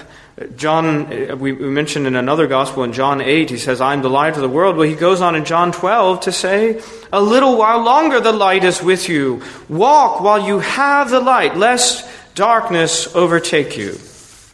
John, 0.56 0.86
uh, 1.14 1.36
we, 1.36 1.52
we 1.52 1.70
mentioned 1.70 2.08
in 2.08 2.16
another 2.16 2.48
gospel 2.48 2.84
in 2.84 2.94
John 2.94 3.22
8, 3.22 3.50
he 3.50 3.58
says, 3.58 3.82
I'm 3.82 4.02
the 4.02 4.10
light 4.10 4.36
of 4.36 4.42
the 4.42 4.50
world. 4.50 4.78
Well, 4.78 4.88
he 4.88 4.96
goes 4.96 5.20
on 5.20 5.36
in 5.36 5.46
John 5.46 5.72
12 5.72 6.22
to 6.22 6.32
say, 6.32 6.82
A 7.12 7.20
little 7.20 7.58
while 7.58 7.84
longer 7.84 8.20
the 8.20 8.32
light 8.32 8.64
is 8.64 8.84
with 8.84 9.10
you. 9.10 9.42
Walk 9.68 10.22
while 10.22 10.46
you 10.46 10.60
have 10.60 11.10
the 11.10 11.20
light, 11.20 11.58
lest 11.58 12.08
darkness 12.36 13.16
overtake 13.16 13.78
you. 13.78 13.98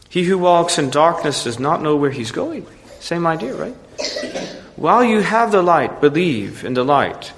He 0.09 0.23
who 0.23 0.37
walks 0.39 0.79
in 0.79 0.89
darkness 0.89 1.43
does 1.43 1.59
not 1.59 1.81
know 1.83 1.95
where 1.95 2.09
he's 2.09 2.31
going. 2.31 2.65
Same 2.99 3.27
idea, 3.27 3.55
right? 3.55 3.75
While 4.75 5.03
you 5.03 5.21
have 5.21 5.51
the 5.51 5.61
light, 5.61 6.01
believe 6.01 6.65
in 6.65 6.73
the 6.73 6.83
light, 6.83 7.31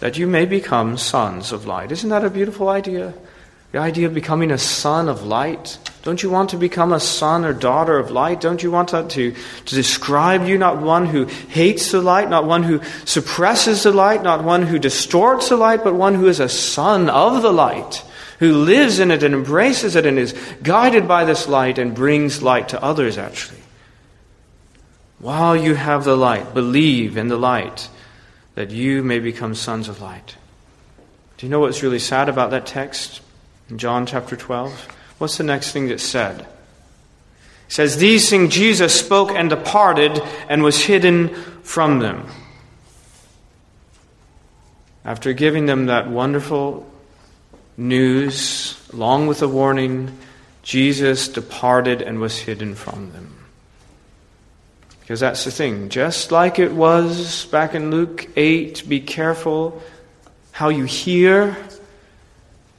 that 0.00 0.18
you 0.18 0.26
may 0.26 0.44
become 0.44 0.98
sons 0.98 1.52
of 1.52 1.66
light. 1.66 1.90
Isn't 1.90 2.10
that 2.10 2.24
a 2.24 2.30
beautiful 2.30 2.68
idea? 2.68 3.14
The 3.72 3.78
idea 3.78 4.06
of 4.06 4.14
becoming 4.14 4.50
a 4.50 4.58
son 4.58 5.08
of 5.08 5.24
light. 5.24 5.78
Don't 6.02 6.22
you 6.22 6.30
want 6.30 6.50
to 6.50 6.56
become 6.56 6.92
a 6.92 7.00
son 7.00 7.44
or 7.44 7.52
daughter 7.52 7.98
of 7.98 8.10
light? 8.10 8.40
Don't 8.40 8.62
you 8.62 8.70
want 8.70 8.90
to, 8.90 9.06
to 9.08 9.34
describe 9.64 10.46
you, 10.46 10.58
not 10.58 10.80
one 10.80 11.06
who 11.06 11.24
hates 11.24 11.92
the 11.92 12.00
light, 12.00 12.30
not 12.30 12.46
one 12.46 12.62
who 12.62 12.80
suppresses 13.04 13.82
the 13.82 13.92
light, 13.92 14.22
not 14.22 14.44
one 14.44 14.62
who 14.62 14.78
distorts 14.78 15.48
the 15.48 15.56
light, 15.56 15.84
but 15.84 15.94
one 15.94 16.14
who 16.14 16.28
is 16.28 16.40
a 16.40 16.48
son 16.48 17.10
of 17.10 17.42
the 17.42 17.52
light? 17.52 18.02
Who 18.38 18.52
lives 18.52 18.98
in 18.98 19.10
it 19.10 19.22
and 19.22 19.34
embraces 19.34 19.96
it 19.96 20.06
and 20.06 20.18
is 20.18 20.34
guided 20.62 21.08
by 21.08 21.24
this 21.24 21.48
light 21.48 21.78
and 21.78 21.94
brings 21.94 22.42
light 22.42 22.68
to 22.70 22.82
others, 22.82 23.18
actually. 23.18 23.60
While 25.18 25.56
you 25.56 25.74
have 25.74 26.04
the 26.04 26.16
light, 26.16 26.54
believe 26.54 27.16
in 27.16 27.28
the 27.28 27.36
light 27.36 27.88
that 28.54 28.70
you 28.70 29.02
may 29.02 29.18
become 29.18 29.54
sons 29.54 29.88
of 29.88 30.00
light. 30.00 30.36
Do 31.36 31.46
you 31.46 31.50
know 31.50 31.60
what's 31.60 31.82
really 31.82 31.98
sad 31.98 32.28
about 32.28 32.50
that 32.50 32.66
text 32.66 33.20
in 33.68 33.78
John 33.78 34.06
chapter 34.06 34.36
12? 34.36 34.86
What's 35.18 35.36
the 35.36 35.44
next 35.44 35.72
thing 35.72 35.88
that's 35.88 36.02
said? 36.02 36.40
It 36.40 36.46
says, 37.68 37.96
These 37.96 38.30
things 38.30 38.54
Jesus 38.54 38.98
spoke 38.98 39.30
and 39.30 39.50
departed 39.50 40.20
and 40.48 40.62
was 40.62 40.84
hidden 40.84 41.34
from 41.62 41.98
them. 41.98 42.26
After 45.04 45.32
giving 45.32 45.66
them 45.66 45.86
that 45.86 46.08
wonderful 46.08 46.88
news, 47.78 48.78
along 48.92 49.28
with 49.28 49.40
a 49.40 49.48
warning, 49.48 50.18
Jesus 50.62 51.28
departed 51.28 52.02
and 52.02 52.20
was 52.20 52.36
hidden 52.36 52.74
from 52.74 53.12
them. 53.12 53.34
Because 55.00 55.20
that's 55.20 55.44
the 55.44 55.50
thing. 55.50 55.88
Just 55.88 56.30
like 56.30 56.58
it 56.58 56.72
was 56.72 57.46
back 57.46 57.74
in 57.74 57.90
Luke 57.90 58.28
8, 58.36 58.86
be 58.86 59.00
careful 59.00 59.82
how 60.52 60.68
you 60.68 60.84
hear. 60.84 61.56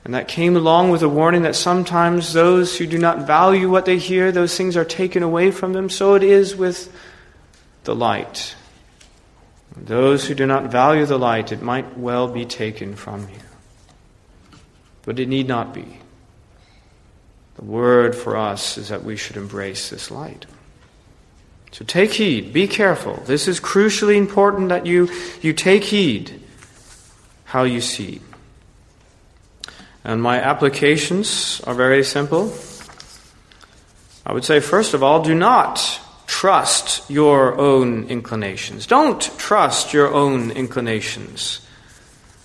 And 0.03 0.13
that 0.13 0.27
came 0.27 0.55
along 0.55 0.91
with 0.91 1.01
a 1.01 1.09
warning 1.09 1.41
that 1.43 1.55
sometimes 1.55 2.33
those 2.33 2.77
who 2.77 2.85
do 2.85 2.99
not 2.99 3.25
value 3.25 3.69
what 3.69 3.85
they 3.85 3.97
hear, 3.97 4.31
those 4.31 4.55
things 4.55 4.77
are 4.77 4.85
taken 4.85 5.23
away 5.23 5.49
from 5.49 5.73
them. 5.73 5.89
So 5.89 6.13
it 6.13 6.23
is 6.23 6.55
with 6.55 6.93
the 7.85 7.95
light. 7.95 8.55
Those 9.75 10.27
who 10.27 10.35
do 10.35 10.45
not 10.45 10.65
value 10.65 11.05
the 11.05 11.17
light, 11.17 11.51
it 11.51 11.61
might 11.61 11.97
well 11.97 12.27
be 12.27 12.45
taken 12.45 12.95
from 12.95 13.21
you. 13.21 13.48
But 15.09 15.17
it 15.17 15.27
need 15.27 15.47
not 15.47 15.73
be. 15.73 15.87
The 17.55 17.65
word 17.65 18.15
for 18.15 18.37
us 18.37 18.77
is 18.77 18.89
that 18.89 19.03
we 19.03 19.15
should 19.15 19.37
embrace 19.37 19.89
this 19.89 20.11
light. 20.11 20.45
So 21.71 21.83
take 21.83 22.13
heed, 22.13 22.53
be 22.53 22.67
careful. 22.67 23.15
This 23.25 23.47
is 23.47 23.59
crucially 23.59 24.17
important 24.17 24.69
that 24.69 24.85
you, 24.85 25.09
you 25.41 25.51
take 25.51 25.83
heed 25.83 26.39
how 27.45 27.63
you 27.63 27.81
see. 27.81 28.21
And 30.03 30.21
my 30.21 30.39
applications 30.39 31.59
are 31.65 31.73
very 31.73 32.03
simple. 32.03 32.53
I 34.27 34.33
would 34.33 34.45
say, 34.45 34.59
first 34.59 34.93
of 34.93 35.01
all, 35.01 35.23
do 35.23 35.33
not 35.33 35.99
trust 36.27 37.09
your 37.09 37.57
own 37.57 38.03
inclinations. 38.09 38.85
Don't 38.85 39.21
trust 39.39 39.91
your 39.91 40.13
own 40.13 40.51
inclinations. 40.51 41.61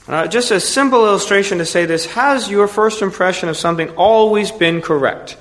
Uh, 0.06 0.26
just 0.26 0.50
a 0.50 0.60
simple 0.60 1.06
illustration 1.06 1.58
to 1.58 1.64
say 1.64 1.86
this 1.86 2.06
Has 2.06 2.50
your 2.50 2.68
first 2.68 3.00
impression 3.00 3.48
of 3.48 3.56
something 3.56 3.90
always 3.90 4.50
been 4.50 4.82
correct? 4.82 5.36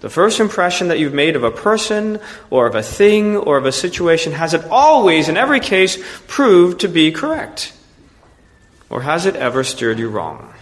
The 0.00 0.10
first 0.10 0.38
impression 0.38 0.88
that 0.88 0.98
you've 0.98 1.14
made 1.14 1.34
of 1.34 1.42
a 1.42 1.50
person 1.50 2.20
or 2.50 2.66
of 2.66 2.74
a 2.74 2.82
thing 2.82 3.36
or 3.36 3.56
of 3.56 3.64
a 3.64 3.72
situation, 3.72 4.32
has 4.32 4.54
it 4.54 4.64
always, 4.70 5.28
in 5.28 5.36
every 5.36 5.58
case, 5.58 5.98
proved 6.28 6.80
to 6.80 6.88
be 6.88 7.10
correct? 7.10 7.72
Or 8.90 9.02
has 9.02 9.26
it 9.26 9.34
ever 9.34 9.64
steered 9.64 9.98
you 9.98 10.08
wrong? 10.08 10.54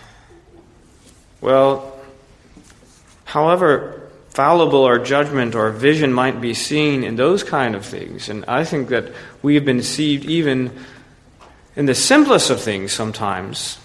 Well, 1.40 2.00
however 3.24 4.08
fallible 4.30 4.84
our 4.84 4.98
judgment 4.98 5.54
or 5.54 5.70
vision 5.70 6.12
might 6.12 6.40
be 6.40 6.54
seen 6.54 7.04
in 7.04 7.16
those 7.16 7.42
kind 7.42 7.74
of 7.74 7.84
things, 7.84 8.28
and 8.28 8.44
I 8.46 8.64
think 8.64 8.88
that 8.88 9.12
we 9.42 9.54
have 9.54 9.64
been 9.64 9.78
deceived 9.78 10.24
even 10.24 10.72
in 11.76 11.84
the 11.84 11.94
simplest 11.94 12.48
of 12.50 12.60
things 12.60 12.92
sometimes, 12.92 13.78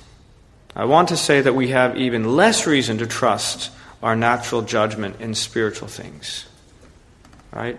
I 0.75 0.85
want 0.85 1.09
to 1.09 1.17
say 1.17 1.41
that 1.41 1.53
we 1.53 1.67
have 1.67 1.97
even 1.97 2.37
less 2.37 2.65
reason 2.65 2.97
to 2.99 3.05
trust 3.05 3.69
our 4.01 4.15
natural 4.15 4.61
judgment 4.61 5.19
in 5.19 5.35
spiritual 5.35 5.89
things. 5.89 6.45
Right? 7.51 7.77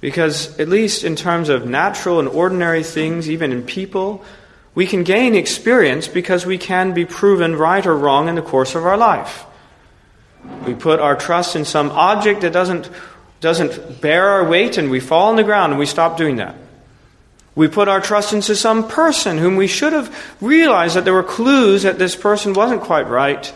Because, 0.00 0.58
at 0.58 0.68
least 0.68 1.04
in 1.04 1.14
terms 1.14 1.50
of 1.50 1.66
natural 1.66 2.18
and 2.18 2.28
ordinary 2.28 2.82
things, 2.82 3.28
even 3.28 3.52
in 3.52 3.62
people, 3.62 4.24
we 4.74 4.86
can 4.86 5.02
gain 5.02 5.34
experience 5.34 6.08
because 6.08 6.46
we 6.46 6.56
can 6.56 6.94
be 6.94 7.04
proven 7.04 7.56
right 7.56 7.84
or 7.84 7.96
wrong 7.96 8.28
in 8.28 8.36
the 8.36 8.42
course 8.42 8.74
of 8.74 8.86
our 8.86 8.96
life. 8.96 9.44
We 10.64 10.74
put 10.74 11.00
our 11.00 11.16
trust 11.16 11.56
in 11.56 11.64
some 11.64 11.90
object 11.90 12.40
that 12.40 12.52
doesn't, 12.52 12.88
doesn't 13.40 14.00
bear 14.00 14.28
our 14.28 14.48
weight 14.48 14.78
and 14.78 14.90
we 14.90 15.00
fall 15.00 15.28
on 15.28 15.36
the 15.36 15.44
ground 15.44 15.72
and 15.72 15.78
we 15.78 15.86
stop 15.86 16.16
doing 16.16 16.36
that. 16.36 16.54
We 17.58 17.66
put 17.66 17.88
our 17.88 18.00
trust 18.00 18.32
into 18.32 18.54
some 18.54 18.86
person 18.86 19.36
whom 19.36 19.56
we 19.56 19.66
should 19.66 19.92
have 19.92 20.16
realized 20.40 20.94
that 20.94 21.04
there 21.04 21.12
were 21.12 21.24
clues 21.24 21.82
that 21.82 21.98
this 21.98 22.14
person 22.14 22.52
wasn't 22.52 22.82
quite 22.82 23.08
right. 23.08 23.52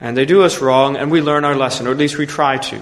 And 0.00 0.16
they 0.16 0.24
do 0.24 0.44
us 0.44 0.60
wrong 0.60 0.96
and 0.96 1.10
we 1.10 1.20
learn 1.20 1.44
our 1.44 1.56
lesson, 1.56 1.88
or 1.88 1.90
at 1.90 1.96
least 1.96 2.18
we 2.18 2.26
try 2.26 2.58
to. 2.58 2.80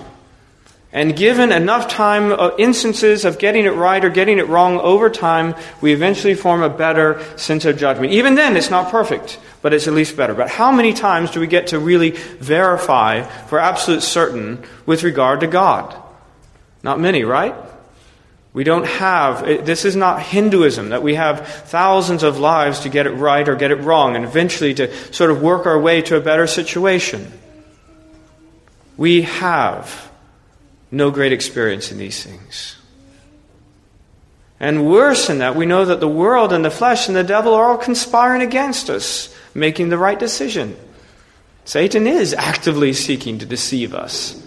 And 0.93 1.17
given 1.17 1.53
enough 1.53 1.89
time, 1.89 2.33
uh, 2.33 2.51
instances 2.59 3.25
of 3.25 3.39
getting 3.39 3.65
it 3.65 3.71
right 3.71 4.05
or 4.05 4.11
getting 4.11 4.39
it 4.39 4.47
wrong 4.49 4.79
over 4.79 5.09
time, 5.09 5.55
we 5.81 5.95
eventually 5.95 6.35
form 6.35 6.63
a 6.63 6.69
better 6.69 7.25
sense 7.39 7.65
of 7.65 7.79
judgment. 7.79 8.13
Even 8.13 8.35
then, 8.35 8.59
it's 8.59 8.69
not 8.69 8.91
perfect, 8.91 9.39
but 9.63 9.73
it's 9.73 9.89
at 9.89 9.95
least 9.95 10.19
better. 10.19 10.35
But 10.35 10.51
how 10.51 10.71
many 10.71 10.93
times 10.93 11.31
do 11.31 11.41
we 11.41 11.47
get 11.47 11.69
to 11.69 11.79
really 11.79 12.11
verify 12.11 13.23
for 13.23 13.59
absolute 13.59 14.03
certain 14.03 14.63
with 14.85 15.03
regard 15.03 15.41
to 15.41 15.47
God? 15.47 15.97
Not 16.83 17.01
many, 17.01 17.25
right? 17.25 17.55
We 18.53 18.65
don't 18.65 18.87
have, 18.87 19.65
this 19.65 19.85
is 19.85 19.95
not 19.95 20.23
Hinduism, 20.23 20.89
that 20.89 21.03
we 21.03 21.15
have 21.15 21.47
thousands 21.47 22.25
of 22.25 22.39
lives 22.39 22.81
to 22.81 22.89
get 22.89 23.07
it 23.07 23.13
right 23.13 23.49
or 23.49 23.55
get 23.55 23.71
it 23.71 23.77
wrong, 23.77 24.17
and 24.17 24.25
eventually 24.25 24.75
to 24.75 24.93
sort 25.13 25.31
of 25.31 25.41
work 25.41 25.67
our 25.67 25.79
way 25.79 26.03
to 26.03 26.17
a 26.17 26.21
better 26.21 26.49
situation. 26.49 27.31
We 28.97 29.23
have 29.23 30.11
no 30.91 31.13
great 31.13 31.33
experience 31.33 31.93
in 31.93 31.99
these 31.99 32.25
things. 32.25 32.77
And 34.59 34.91
worse 34.91 35.29
than 35.29 35.39
that, 35.39 35.55
we 35.55 35.65
know 35.65 35.85
that 35.85 36.01
the 36.01 36.09
world 36.09 36.53
and 36.53 36.65
the 36.65 36.71
flesh 36.71 37.07
and 37.07 37.17
the 37.17 37.25
devil 37.25 37.55
are 37.55 37.71
all 37.71 37.79
conspiring 37.79 38.43
against 38.43 38.91
us, 38.91 39.35
making 39.55 39.89
the 39.89 39.97
right 39.97 40.19
decision. 40.19 40.77
Satan 41.65 42.09
is 42.09 42.35
actively 42.35 42.93
seeking 42.93 43.39
to 43.39 43.47
deceive 43.47 43.95
us. 43.95 44.43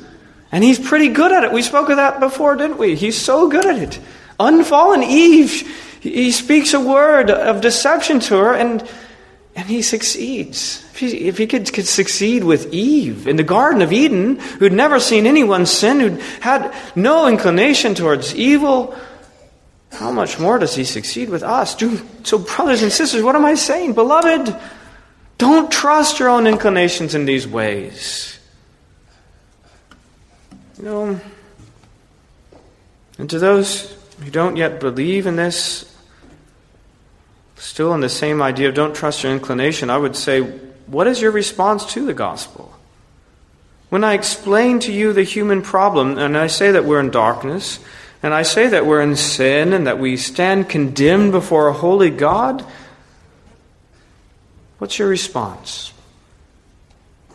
And 0.53 0.63
he's 0.63 0.77
pretty 0.77 1.09
good 1.09 1.31
at 1.31 1.43
it. 1.43 1.51
We 1.51 1.63
spoke 1.63 1.89
of 1.89 1.97
that 1.97 2.19
before, 2.19 2.55
didn't 2.55 2.77
we? 2.77 2.95
He's 2.95 3.19
so 3.19 3.49
good 3.49 3.65
at 3.65 3.79
it. 3.79 3.99
Unfallen 4.39 5.01
Eve, 5.01 5.51
he 5.99 6.31
speaks 6.31 6.75
a 6.75 6.79
word 6.79 7.31
of 7.31 7.59
deception 7.59 8.19
to 8.19 8.37
her, 8.37 8.53
and, 8.53 8.87
and 9.55 9.65
he 9.65 9.81
succeeds. 9.81 10.85
If 10.91 10.99
he, 10.99 11.27
if 11.27 11.39
he 11.39 11.47
could, 11.47 11.73
could 11.73 11.87
succeed 11.87 12.43
with 12.43 12.71
Eve 12.71 13.27
in 13.27 13.35
the 13.35 13.43
Garden 13.43 13.81
of 13.81 13.91
Eden, 13.91 14.39
who'd 14.59 14.73
never 14.73 14.99
seen 14.99 15.25
anyone 15.25 15.65
sin, 15.65 15.99
who'd 15.99 16.21
had 16.41 16.71
no 16.95 17.27
inclination 17.27 17.95
towards 17.95 18.35
evil, 18.35 18.95
how 19.91 20.11
much 20.11 20.37
more 20.37 20.59
does 20.59 20.75
he 20.75 20.83
succeed 20.83 21.29
with 21.29 21.41
us? 21.41 21.75
So, 22.25 22.37
brothers 22.37 22.83
and 22.83 22.91
sisters, 22.91 23.23
what 23.23 23.35
am 23.35 23.43
I 23.43 23.55
saying? 23.55 23.93
Beloved, 23.93 24.55
don't 25.39 25.71
trust 25.71 26.19
your 26.19 26.29
own 26.29 26.45
inclinations 26.45 27.15
in 27.15 27.25
these 27.25 27.47
ways. 27.47 28.32
You 30.77 30.83
know, 30.85 31.21
and 33.19 33.29
to 33.29 33.37
those 33.37 33.95
who 34.19 34.31
don't 34.31 34.55
yet 34.55 34.79
believe 34.79 35.27
in 35.27 35.35
this, 35.35 35.95
still 37.57 37.93
in 37.93 38.01
the 38.01 38.09
same 38.09 38.41
idea 38.41 38.69
of 38.69 38.75
don't 38.75 38.95
trust 38.95 39.23
your 39.23 39.31
inclination, 39.31 39.89
I 39.89 39.97
would 39.97 40.15
say, 40.15 40.41
what 40.87 41.07
is 41.07 41.21
your 41.21 41.31
response 41.31 41.85
to 41.93 42.05
the 42.05 42.13
gospel? 42.13 42.73
When 43.89 44.03
I 44.03 44.13
explain 44.13 44.79
to 44.79 44.91
you 44.91 45.13
the 45.13 45.23
human 45.23 45.61
problem, 45.61 46.17
and 46.17 46.35
I 46.35 46.47
say 46.47 46.71
that 46.71 46.85
we're 46.85 46.99
in 46.99 47.11
darkness, 47.11 47.79
and 48.23 48.33
I 48.33 48.41
say 48.41 48.67
that 48.67 48.85
we're 48.85 49.01
in 49.01 49.15
sin, 49.15 49.73
and 49.73 49.85
that 49.85 49.99
we 49.99 50.17
stand 50.17 50.69
condemned 50.69 51.31
before 51.31 51.67
a 51.67 51.73
holy 51.73 52.09
God, 52.09 52.65
what's 54.79 54.97
your 54.97 55.07
response? 55.07 55.93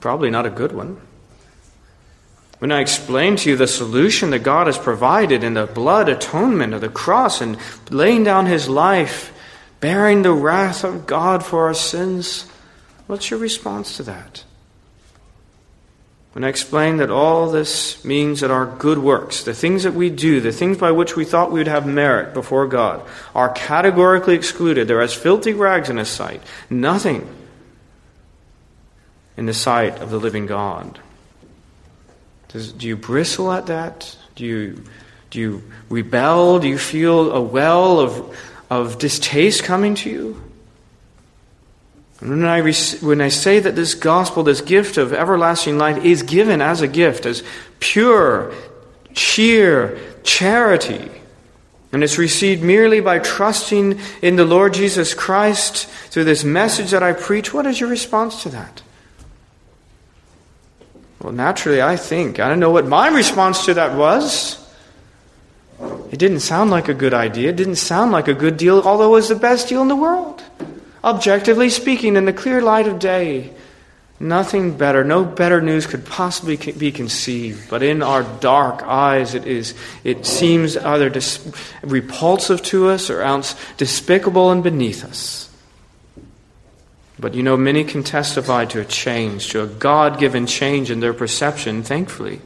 Probably 0.00 0.30
not 0.30 0.46
a 0.46 0.50
good 0.50 0.72
one. 0.72 1.00
When 2.58 2.72
I 2.72 2.80
explain 2.80 3.36
to 3.36 3.50
you 3.50 3.56
the 3.56 3.68
solution 3.68 4.30
that 4.30 4.40
God 4.40 4.66
has 4.66 4.78
provided 4.78 5.44
in 5.44 5.54
the 5.54 5.66
blood 5.66 6.08
atonement 6.08 6.74
of 6.74 6.80
the 6.80 6.88
cross 6.88 7.40
and 7.40 7.56
laying 7.90 8.24
down 8.24 8.46
his 8.46 8.68
life, 8.68 9.32
bearing 9.80 10.22
the 10.22 10.32
wrath 10.32 10.82
of 10.82 11.06
God 11.06 11.44
for 11.44 11.66
our 11.66 11.74
sins, 11.74 12.46
what's 13.06 13.30
your 13.30 13.38
response 13.38 13.96
to 13.96 14.02
that? 14.04 14.44
When 16.32 16.44
I 16.44 16.48
explain 16.48 16.98
that 16.98 17.10
all 17.10 17.50
this 17.50 18.04
means 18.04 18.40
that 18.40 18.50
our 18.50 18.66
good 18.66 18.98
works, 18.98 19.44
the 19.44 19.54
things 19.54 19.84
that 19.84 19.94
we 19.94 20.10
do, 20.10 20.40
the 20.40 20.52
things 20.52 20.78
by 20.78 20.90
which 20.90 21.16
we 21.16 21.24
thought 21.24 21.50
we 21.50 21.60
would 21.60 21.68
have 21.68 21.86
merit 21.86 22.34
before 22.34 22.66
God, 22.66 23.02
are 23.34 23.50
categorically 23.50 24.34
excluded, 24.34 24.86
they're 24.86 25.00
as 25.00 25.14
filthy 25.14 25.52
rags 25.52 25.90
in 25.90 25.96
His 25.96 26.08
sight, 26.08 26.42
nothing 26.68 27.28
in 29.36 29.46
the 29.46 29.54
sight 29.54 29.98
of 30.00 30.10
the 30.10 30.18
living 30.18 30.46
God. 30.46 31.00
Does, 32.48 32.72
do 32.72 32.86
you 32.86 32.96
bristle 32.96 33.52
at 33.52 33.66
that? 33.66 34.16
Do 34.34 34.44
you, 34.44 34.84
do 35.30 35.38
you 35.38 35.62
rebel? 35.88 36.58
Do 36.58 36.68
you 36.68 36.78
feel 36.78 37.32
a 37.32 37.40
well 37.40 38.00
of, 38.00 38.38
of 38.70 38.98
distaste 38.98 39.64
coming 39.64 39.94
to 39.96 40.10
you? 40.10 40.42
When 42.20 42.44
I, 42.44 42.60
when 42.62 43.20
I 43.20 43.28
say 43.28 43.60
that 43.60 43.76
this 43.76 43.94
gospel, 43.94 44.42
this 44.42 44.60
gift 44.60 44.96
of 44.96 45.12
everlasting 45.12 45.78
life, 45.78 46.04
is 46.04 46.22
given 46.22 46.60
as 46.60 46.80
a 46.80 46.88
gift, 46.88 47.26
as 47.26 47.44
pure, 47.78 48.52
sheer 49.12 49.98
charity, 50.24 51.10
and 51.92 52.02
it's 52.04 52.18
received 52.18 52.62
merely 52.62 53.00
by 53.00 53.18
trusting 53.18 54.00
in 54.20 54.36
the 54.36 54.44
Lord 54.44 54.74
Jesus 54.74 55.14
Christ 55.14 55.86
through 55.86 56.24
this 56.24 56.44
message 56.44 56.90
that 56.90 57.02
I 57.02 57.12
preach, 57.12 57.54
what 57.54 57.66
is 57.66 57.80
your 57.80 57.88
response 57.88 58.42
to 58.42 58.50
that? 58.50 58.82
Well, 61.20 61.32
naturally, 61.32 61.82
I 61.82 61.96
think. 61.96 62.38
I 62.38 62.48
don't 62.48 62.60
know 62.60 62.70
what 62.70 62.86
my 62.86 63.08
response 63.08 63.64
to 63.64 63.74
that 63.74 63.96
was. 63.96 64.64
It 66.10 66.18
didn't 66.18 66.40
sound 66.40 66.70
like 66.70 66.88
a 66.88 66.94
good 66.94 67.14
idea. 67.14 67.50
It 67.50 67.56
didn't 67.56 67.76
sound 67.76 68.12
like 68.12 68.28
a 68.28 68.34
good 68.34 68.56
deal, 68.56 68.80
although 68.80 69.08
it 69.08 69.16
was 69.16 69.28
the 69.28 69.34
best 69.34 69.68
deal 69.68 69.82
in 69.82 69.88
the 69.88 69.96
world. 69.96 70.42
Objectively 71.02 71.70
speaking, 71.70 72.16
in 72.16 72.24
the 72.24 72.32
clear 72.32 72.60
light 72.60 72.88
of 72.88 72.98
day, 72.98 73.52
nothing 74.18 74.76
better, 74.76 75.04
no 75.04 75.24
better 75.24 75.60
news 75.60 75.86
could 75.86 76.04
possibly 76.04 76.56
be 76.56 76.90
conceived. 76.90 77.68
But 77.70 77.82
in 77.82 78.02
our 78.02 78.22
dark 78.22 78.82
eyes, 78.82 79.34
it 79.34 79.46
is. 79.46 79.74
It 80.02 80.26
seems 80.26 80.76
either 80.76 81.08
dis- 81.08 81.52
repulsive 81.82 82.62
to 82.64 82.88
us 82.88 83.10
or 83.10 83.22
else 83.22 83.54
despicable 83.76 84.50
and 84.50 84.62
beneath 84.62 85.04
us. 85.04 85.47
But 87.18 87.34
you 87.34 87.42
know, 87.42 87.56
many 87.56 87.84
can 87.84 88.04
testify 88.04 88.64
to 88.66 88.80
a 88.80 88.84
change, 88.84 89.48
to 89.50 89.62
a 89.62 89.66
God 89.66 90.18
given 90.18 90.46
change 90.46 90.90
in 90.90 91.00
their 91.00 91.14
perception, 91.14 91.82
thankfully. 91.82 92.40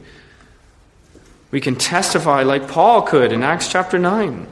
We 1.51 1.61
can 1.61 1.75
testify 1.75 2.41
like 2.41 2.67
Paul 2.67 3.03
could 3.03 3.31
in 3.31 3.43
Acts 3.43 3.67
chapter 3.67 3.99
9. 3.99 4.47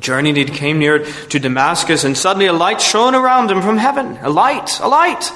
Journeyed, 0.00 0.36
he 0.36 0.44
came 0.46 0.78
near 0.78 1.04
to 1.04 1.38
Damascus, 1.38 2.04
and 2.04 2.16
suddenly 2.16 2.46
a 2.46 2.52
light 2.52 2.80
shone 2.80 3.14
around 3.14 3.50
him 3.50 3.60
from 3.60 3.76
heaven. 3.76 4.18
A 4.22 4.30
light, 4.30 4.80
a 4.80 4.88
light. 4.88 5.30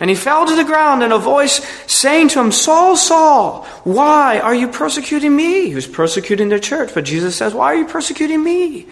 And 0.00 0.08
he 0.08 0.16
fell 0.16 0.46
to 0.46 0.56
the 0.56 0.64
ground, 0.64 1.02
and 1.02 1.12
a 1.12 1.18
voice 1.18 1.64
saying 1.86 2.28
to 2.28 2.40
him, 2.40 2.50
Saul, 2.50 2.96
Saul, 2.96 3.64
why 3.84 4.40
are 4.40 4.54
you 4.54 4.68
persecuting 4.68 5.36
me? 5.36 5.68
He 5.68 5.74
was 5.74 5.86
persecuting 5.86 6.48
the 6.48 6.58
church, 6.58 6.92
but 6.94 7.04
Jesus 7.04 7.36
says, 7.36 7.54
Why 7.54 7.66
are 7.66 7.76
you 7.76 7.86
persecuting 7.86 8.42
me? 8.42 8.88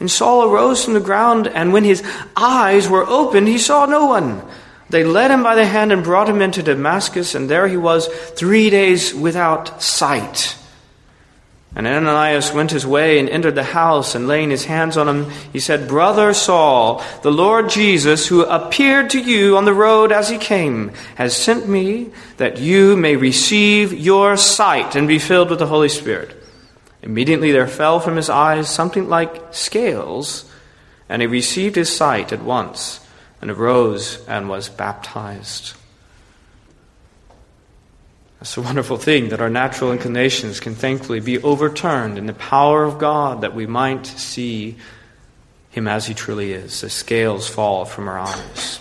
And 0.00 0.10
Saul 0.10 0.50
arose 0.50 0.84
from 0.84 0.94
the 0.94 1.00
ground, 1.00 1.46
and 1.46 1.72
when 1.72 1.84
his 1.84 2.02
eyes 2.34 2.88
were 2.88 3.06
opened, 3.06 3.48
he 3.48 3.58
saw 3.58 3.84
no 3.84 4.06
one. 4.06 4.42
They 4.88 5.04
led 5.04 5.30
him 5.30 5.42
by 5.42 5.54
the 5.54 5.66
hand 5.66 5.92
and 5.92 6.02
brought 6.02 6.28
him 6.28 6.42
into 6.42 6.62
Damascus, 6.62 7.34
and 7.34 7.48
there 7.48 7.68
he 7.68 7.76
was 7.76 8.08
three 8.08 8.70
days 8.70 9.14
without 9.14 9.82
sight. 9.82 10.56
And 11.76 11.86
Ananias 11.86 12.52
went 12.52 12.72
his 12.72 12.84
way 12.84 13.20
and 13.20 13.28
entered 13.28 13.54
the 13.54 13.62
house, 13.62 14.16
and 14.16 14.26
laying 14.26 14.50
his 14.50 14.64
hands 14.64 14.96
on 14.96 15.06
him, 15.06 15.30
he 15.52 15.60
said, 15.60 15.86
Brother 15.86 16.34
Saul, 16.34 17.04
the 17.22 17.30
Lord 17.30 17.68
Jesus, 17.68 18.26
who 18.26 18.42
appeared 18.42 19.10
to 19.10 19.20
you 19.20 19.56
on 19.56 19.66
the 19.66 19.74
road 19.74 20.10
as 20.10 20.28
he 20.28 20.38
came, 20.38 20.90
has 21.14 21.36
sent 21.36 21.68
me 21.68 22.10
that 22.38 22.58
you 22.58 22.96
may 22.96 23.14
receive 23.14 23.92
your 23.92 24.36
sight 24.36 24.96
and 24.96 25.06
be 25.06 25.20
filled 25.20 25.50
with 25.50 25.60
the 25.60 25.66
Holy 25.66 25.88
Spirit. 25.88 26.39
Immediately 27.02 27.52
there 27.52 27.66
fell 27.66 28.00
from 28.00 28.16
his 28.16 28.28
eyes 28.28 28.68
something 28.68 29.08
like 29.08 29.54
scales, 29.54 30.50
and 31.08 31.22
he 31.22 31.26
received 31.26 31.76
his 31.76 31.94
sight 31.94 32.32
at 32.32 32.42
once, 32.42 33.00
and 33.40 33.50
arose 33.50 34.26
and 34.26 34.48
was 34.48 34.68
baptized. 34.68 35.74
It's 38.40 38.56
a 38.56 38.62
wonderful 38.62 38.96
thing 38.96 39.28
that 39.30 39.40
our 39.40 39.50
natural 39.50 39.92
inclinations 39.92 40.60
can 40.60 40.74
thankfully 40.74 41.20
be 41.20 41.42
overturned 41.42 42.16
in 42.16 42.26
the 42.26 42.32
power 42.32 42.84
of 42.84 42.98
God 42.98 43.42
that 43.42 43.54
we 43.54 43.66
might 43.66 44.06
see 44.06 44.76
him 45.70 45.86
as 45.86 46.06
he 46.06 46.14
truly 46.14 46.52
is. 46.52 46.80
The 46.80 46.88
scales 46.88 47.48
fall 47.48 47.84
from 47.84 48.08
our 48.08 48.18
eyes. 48.18 48.80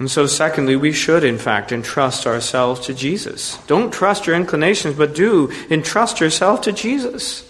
And 0.00 0.10
so, 0.10 0.26
secondly, 0.26 0.76
we 0.76 0.92
should, 0.92 1.24
in 1.24 1.36
fact, 1.36 1.72
entrust 1.72 2.26
ourselves 2.26 2.80
to 2.86 2.94
Jesus. 2.94 3.58
Don't 3.66 3.92
trust 3.92 4.26
your 4.26 4.34
inclinations, 4.34 4.96
but 4.96 5.14
do 5.14 5.52
entrust 5.68 6.20
yourself 6.20 6.62
to 6.62 6.72
Jesus. 6.72 7.46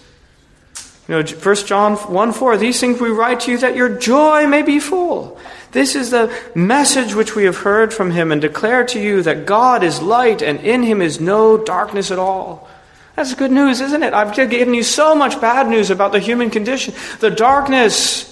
You 1.07 1.15
know, 1.15 1.23
1 1.23 1.55
John 1.65 1.95
1 1.95 2.31
4, 2.33 2.57
these 2.57 2.77
things 2.77 2.99
we 2.99 3.09
write 3.09 3.39
to 3.41 3.51
you 3.51 3.57
that 3.59 3.77
your 3.77 3.87
joy 3.97 4.47
may 4.47 4.63
be 4.63 4.81
full. 4.81 5.39
This 5.71 5.95
is 5.95 6.11
the 6.11 6.37
message 6.53 7.15
which 7.15 7.37
we 7.37 7.45
have 7.45 7.59
heard 7.59 7.93
from 7.93 8.11
him 8.11 8.33
and 8.33 8.41
declare 8.41 8.85
to 8.87 8.99
you 8.99 9.23
that 9.23 9.45
God 9.45 9.81
is 9.81 10.01
light 10.01 10.41
and 10.41 10.59
in 10.59 10.83
him 10.83 11.01
is 11.01 11.21
no 11.21 11.57
darkness 11.57 12.11
at 12.11 12.19
all. 12.19 12.69
That's 13.15 13.33
good 13.33 13.51
news, 13.51 13.79
isn't 13.79 14.03
it? 14.03 14.13
I've 14.13 14.35
given 14.35 14.73
you 14.73 14.83
so 14.83 15.15
much 15.15 15.39
bad 15.39 15.69
news 15.69 15.89
about 15.89 16.11
the 16.11 16.19
human 16.19 16.49
condition, 16.49 16.93
the 17.21 17.29
darkness 17.29 18.27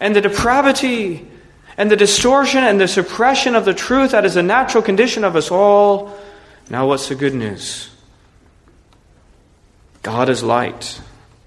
and 0.00 0.14
the 0.14 0.20
depravity 0.20 1.31
and 1.76 1.90
the 1.90 1.96
distortion 1.96 2.64
and 2.64 2.80
the 2.80 2.88
suppression 2.88 3.54
of 3.54 3.64
the 3.64 3.74
truth 3.74 4.10
that 4.12 4.24
is 4.24 4.36
a 4.36 4.42
natural 4.42 4.82
condition 4.82 5.24
of 5.24 5.36
us 5.36 5.50
all. 5.50 6.16
Now, 6.70 6.86
what's 6.88 7.08
the 7.08 7.14
good 7.14 7.34
news? 7.34 7.90
God 10.02 10.28
is 10.28 10.42
light, 10.42 11.00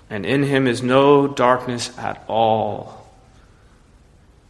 and 0.09 0.25
in 0.25 0.43
him 0.43 0.67
is 0.67 0.81
no 0.81 1.27
darkness 1.27 1.95
at 1.97 2.23
all. 2.27 3.05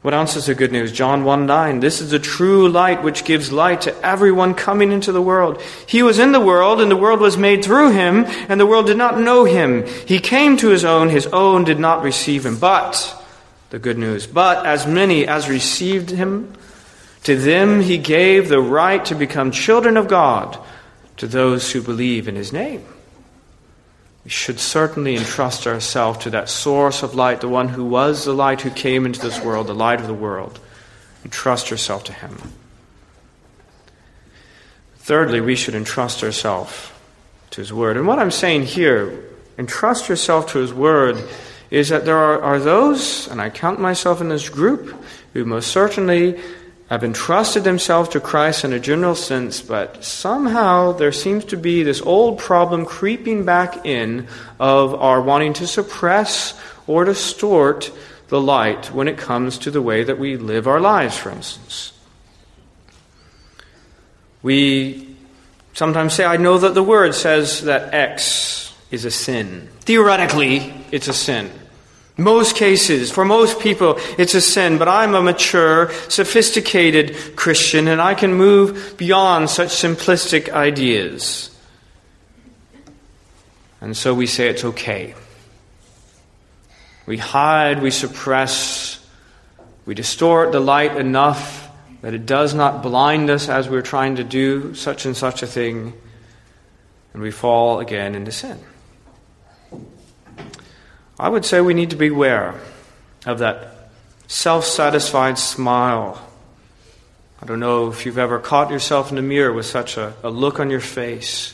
What 0.06 0.14
else 0.14 0.36
is 0.36 0.46
the 0.46 0.54
good 0.54 0.72
news? 0.72 0.92
John 0.92 1.24
1 1.24 1.48
9. 1.48 1.80
This 1.80 2.00
is 2.00 2.12
the 2.12 2.20
true 2.20 2.70
light 2.70 3.02
which 3.02 3.26
gives 3.26 3.52
light 3.52 3.82
to 3.82 4.06
everyone 4.06 4.54
coming 4.54 4.92
into 4.92 5.12
the 5.12 5.22
world. 5.22 5.60
He 5.88 6.04
was 6.04 6.20
in 6.20 6.32
the 6.32 6.40
world, 6.40 6.80
and 6.80 6.92
the 6.92 6.96
world 6.96 7.20
was 7.20 7.38
made 7.38 7.66
through 7.66 7.90
him, 7.90 8.26
and 8.48 8.60
the 8.60 8.68
world 8.68 8.86
did 8.86 8.98
not 8.98 9.20
know 9.20 9.46
him. 9.46 9.88
He 10.06 10.20
came 10.20 10.58
to 10.58 10.70
his 10.70 10.86
own, 10.86 11.10
his 11.10 11.26
own 11.28 11.64
did 11.64 11.80
not 11.80 12.04
receive 12.04 12.46
him. 12.46 12.60
But, 12.60 13.20
the 13.70 13.80
good 13.80 13.98
news, 13.98 14.28
but 14.28 14.66
as 14.66 14.86
many 14.86 15.28
as 15.28 15.50
received 15.50 16.10
him, 16.10 16.54
to 17.24 17.36
them 17.36 17.82
he 17.82 17.98
gave 17.98 18.50
the 18.50 18.62
right 18.62 19.04
to 19.06 19.16
become 19.16 19.52
children 19.52 19.98
of 19.98 20.08
God, 20.08 20.58
to 21.18 21.28
those 21.28 21.72
who 21.72 21.82
believe 21.82 22.28
in 22.28 22.36
his 22.36 22.54
name. 22.54 22.86
We 24.24 24.32
should 24.32 24.60
certainly 24.60 25.16
entrust 25.16 25.68
ourselves 25.68 26.20
to 26.20 26.32
that 26.32 26.50
source 26.50 27.04
of 27.04 27.16
light, 27.16 27.42
the 27.42 27.48
one 27.48 27.70
who 27.70 27.86
was 27.86 28.26
the 28.26 28.34
light 28.34 28.62
who 28.62 28.72
came 28.72 29.06
into 29.06 29.22
this 29.22 29.40
world, 29.42 29.68
the 29.68 29.76
light 29.76 30.02
of 30.02 30.08
the 30.08 30.14
world. 30.14 30.60
Entrust 31.24 31.70
yourself 31.70 32.04
to 32.06 32.14
him. 32.14 32.38
Thirdly, 34.98 35.42
we 35.42 35.56
should 35.56 35.76
entrust 35.76 36.24
ourselves 36.24 36.92
to 37.52 37.62
his 37.62 37.72
word. 37.72 37.98
And 37.98 38.08
what 38.08 38.18
I'm 38.18 38.32
saying 38.32 38.64
here, 38.64 39.24
entrust 39.58 40.10
yourself 40.10 40.52
to 40.54 40.60
his 40.60 40.74
word, 40.74 41.18
is 41.72 41.90
that 41.90 42.06
there 42.06 42.18
are, 42.18 42.42
are 42.42 42.60
those, 42.60 43.28
and 43.28 43.42
I 43.42 43.50
count 43.50 43.80
myself 43.80 44.22
in 44.22 44.30
this 44.30 44.50
group, 44.50 44.96
who 45.34 45.46
most 45.46 45.72
certainly 45.72 46.40
have 46.90 47.04
entrusted 47.04 47.64
themselves 47.64 48.10
to 48.10 48.20
Christ 48.20 48.64
in 48.64 48.72
a 48.72 48.80
general 48.80 49.16
sense, 49.16 49.62
but 49.62 50.04
somehow 50.04 50.92
there 50.92 51.12
seems 51.12 51.44
to 51.46 51.58
be 51.58 51.82
this 51.82 52.02
old 52.02 52.38
problem 52.38 52.86
creeping 52.86 53.44
back 53.44 53.86
in 53.86 54.28
of 54.60 54.94
our 54.94 55.22
wanting 55.22 55.54
to 55.54 55.68
suppress 55.68 56.60
or 56.86 57.06
distort 57.06 57.92
the 58.28 58.40
light 58.40 58.92
when 58.92 59.08
it 59.08 59.18
comes 59.18 59.58
to 59.60 59.72
the 59.72 59.82
way 59.82 60.04
that 60.04 60.20
we 60.20 60.38
live 60.38 60.68
our 60.68 60.80
lives, 60.80 61.18
for 61.18 61.32
instance. 61.32 61.92
We 64.44 65.16
sometimes 65.74 66.14
say, 66.14 66.24
I 66.24 66.38
know 66.38 66.60
that 66.60 66.76
the 66.76 66.84
word 66.84 67.16
says 67.16 67.64
that 67.64 67.96
X 67.96 68.74
is 68.92 69.06
a 69.06 69.12
sin. 69.12 69.70
Theoretically, 69.82 70.72
it's 70.96 71.10
a 71.10 71.14
sin. 71.14 71.52
Most 72.16 72.56
cases, 72.56 73.12
for 73.12 73.26
most 73.26 73.60
people, 73.60 73.98
it's 74.18 74.34
a 74.34 74.40
sin, 74.40 74.78
but 74.78 74.88
I'm 74.88 75.14
a 75.14 75.22
mature, 75.22 75.92
sophisticated 76.08 77.36
Christian 77.36 77.90
and 77.90 78.02
I 78.02 78.14
can 78.14 78.34
move 78.34 78.96
beyond 78.96 79.50
such 79.50 79.68
simplistic 79.68 80.48
ideas. 80.48 81.52
And 83.82 83.98
so 83.98 84.14
we 84.14 84.26
say 84.26 84.48
it's 84.48 84.64
okay. 84.64 85.16
We 87.06 87.18
hide, 87.18 87.82
we 87.82 87.92
suppress, 87.92 89.06
we 89.86 89.96
distort 89.96 90.54
the 90.54 90.62
light 90.62 90.96
enough 90.96 91.70
that 92.04 92.14
it 92.14 92.26
does 92.26 92.54
not 92.54 92.82
blind 92.82 93.30
us 93.30 93.50
as 93.50 93.68
we're 93.68 93.82
trying 93.82 94.16
to 94.16 94.24
do 94.24 94.74
such 94.76 95.06
and 95.06 95.18
such 95.18 95.44
a 95.44 95.48
thing, 95.48 95.92
and 97.14 97.22
we 97.22 97.32
fall 97.32 97.82
again 97.82 98.16
into 98.16 98.32
sin. 98.32 98.58
I 101.18 101.30
would 101.30 101.46
say 101.46 101.62
we 101.62 101.74
need 101.74 101.92
to 101.92 101.96
beware 101.96 102.60
of 103.26 103.40
that 103.40 103.90
self 104.28 104.66
satisfied 104.66 105.38
smile. 105.38 106.22
I 107.42 107.46
don't 107.46 107.60
know 107.60 107.90
if 107.90 108.06
you've 108.06 108.18
ever 108.18 108.40
caught 108.40 108.70
yourself 108.70 109.10
in 109.10 109.16
the 109.16 109.22
mirror 109.22 109.54
with 109.54 109.66
such 109.66 109.98
a, 109.98 110.14
a 110.24 110.30
look 110.30 110.60
on 110.60 110.70
your 110.70 110.82
face. 110.82 111.54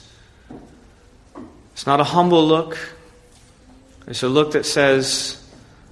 It's 1.74 1.86
not 1.86 2.00
a 2.00 2.04
humble 2.04 2.46
look, 2.46 2.78
it's 4.08 4.24
a 4.24 4.30
look 4.30 4.54
that 4.54 4.66
says, 4.66 5.38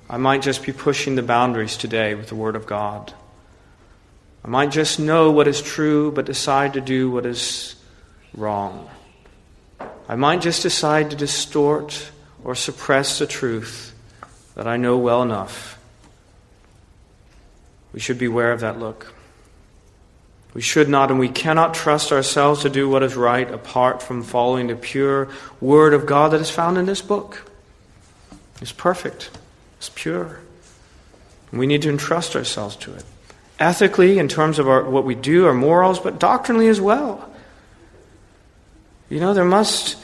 I 0.10 0.18
might 0.18 0.42
just 0.42 0.64
be 0.64 0.72
pushing 0.72 1.16
the 1.16 1.22
boundaries 1.22 1.78
today 1.78 2.16
with 2.16 2.28
the 2.28 2.36
Word 2.36 2.56
of 2.56 2.66
God. 2.66 3.14
I 4.44 4.48
might 4.48 4.72
just 4.72 5.00
know 5.00 5.32
what 5.32 5.48
is 5.48 5.62
true, 5.62 6.12
but 6.12 6.26
decide 6.26 6.74
to 6.74 6.82
do 6.82 7.12
what 7.12 7.26
is 7.26 7.76
wrong. 8.34 8.90
I 10.08 10.16
might 10.16 10.42
just 10.42 10.64
decide 10.64 11.12
to 11.12 11.16
distort 11.16 12.10
or 12.44 12.56
suppress 12.56 13.20
the 13.20 13.28
truth 13.28 13.94
that 14.56 14.68
I 14.68 14.78
know 14.78 14.98
well 14.98 15.22
enough. 15.22 15.78
We 17.94 18.00
should 18.00 18.18
beware 18.18 18.52
of 18.52 18.60
that 18.60 18.80
look. 18.80 19.14
We 20.54 20.62
should 20.62 20.90
not 20.90 21.12
and 21.12 21.20
we 21.20 21.30
cannot 21.30 21.74
trust 21.74 22.12
ourselves 22.12 22.64
to 22.64 22.70
do 22.70 22.90
what 22.90 23.04
is 23.04 23.16
right 23.16 23.50
apart 23.50 24.02
from 24.02 24.24
following 24.24 24.68
the 24.68 24.76
pure 24.76 25.30
Word 25.62 25.94
of 25.94 26.06
God 26.06 26.32
that 26.32 26.42
is 26.42 26.50
found 26.50 26.78
in 26.78 26.86
this 26.86 27.02
book. 27.02 27.50
It's 28.62 28.72
perfect, 28.72 29.30
it's 29.78 29.90
pure. 29.90 30.40
We 31.52 31.66
need 31.66 31.82
to 31.84 31.90
entrust 31.90 32.36
ourselves 32.36 32.76
to 32.78 32.94
it. 32.94 33.04
Ethically, 33.60 34.20
in 34.20 34.28
terms 34.28 34.60
of 34.60 34.68
our, 34.68 34.84
what 34.84 35.04
we 35.04 35.16
do, 35.16 35.46
our 35.46 35.54
morals, 35.54 36.00
but 36.00 36.20
doctrinally 36.20 36.68
as 36.68 36.80
well. 36.80 37.30
You 39.10 39.20
know, 39.20 39.34
there 39.34 39.46
must 39.46 39.98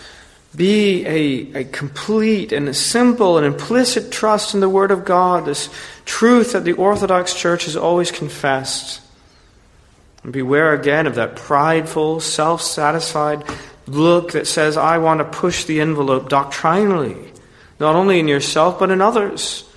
be 0.56 1.06
a, 1.06 1.62
a 1.62 1.64
complete 1.66 2.52
and 2.52 2.70
a 2.70 2.74
simple 2.74 3.38
and 3.38 3.46
implicit 3.46 4.12
trust 4.12 4.54
in 4.54 4.60
the 4.60 4.70
Word 4.70 4.92
of 4.92 5.06
God, 5.06 5.46
this 5.46 5.70
truth 6.06 6.54
that 6.54 6.64
the 6.64 6.74
Orthodox 6.74 7.34
Church 7.34 7.66
has 7.66 7.76
always 7.76 8.12
confessed. 8.12 9.02
And 10.24 10.34
beware 10.34 10.74
again 10.74 11.08
of 11.08 11.16
that 11.16 11.36
prideful, 11.36 12.20
self 12.20 12.62
satisfied 12.62 13.44
look 13.88 14.32
that 14.32 14.48
says, 14.48 14.78
I 14.78 14.98
want 14.98 15.20
to 15.20 15.26
push 15.26 15.66
the 15.66 15.80
envelope 15.80 16.30
doctrinally, 16.30 17.32
not 17.80 17.96
only 17.96 18.20
in 18.20 18.28
yourself, 18.28 18.80
but 18.80 18.92
in 18.92 19.02
others. 19.02 19.70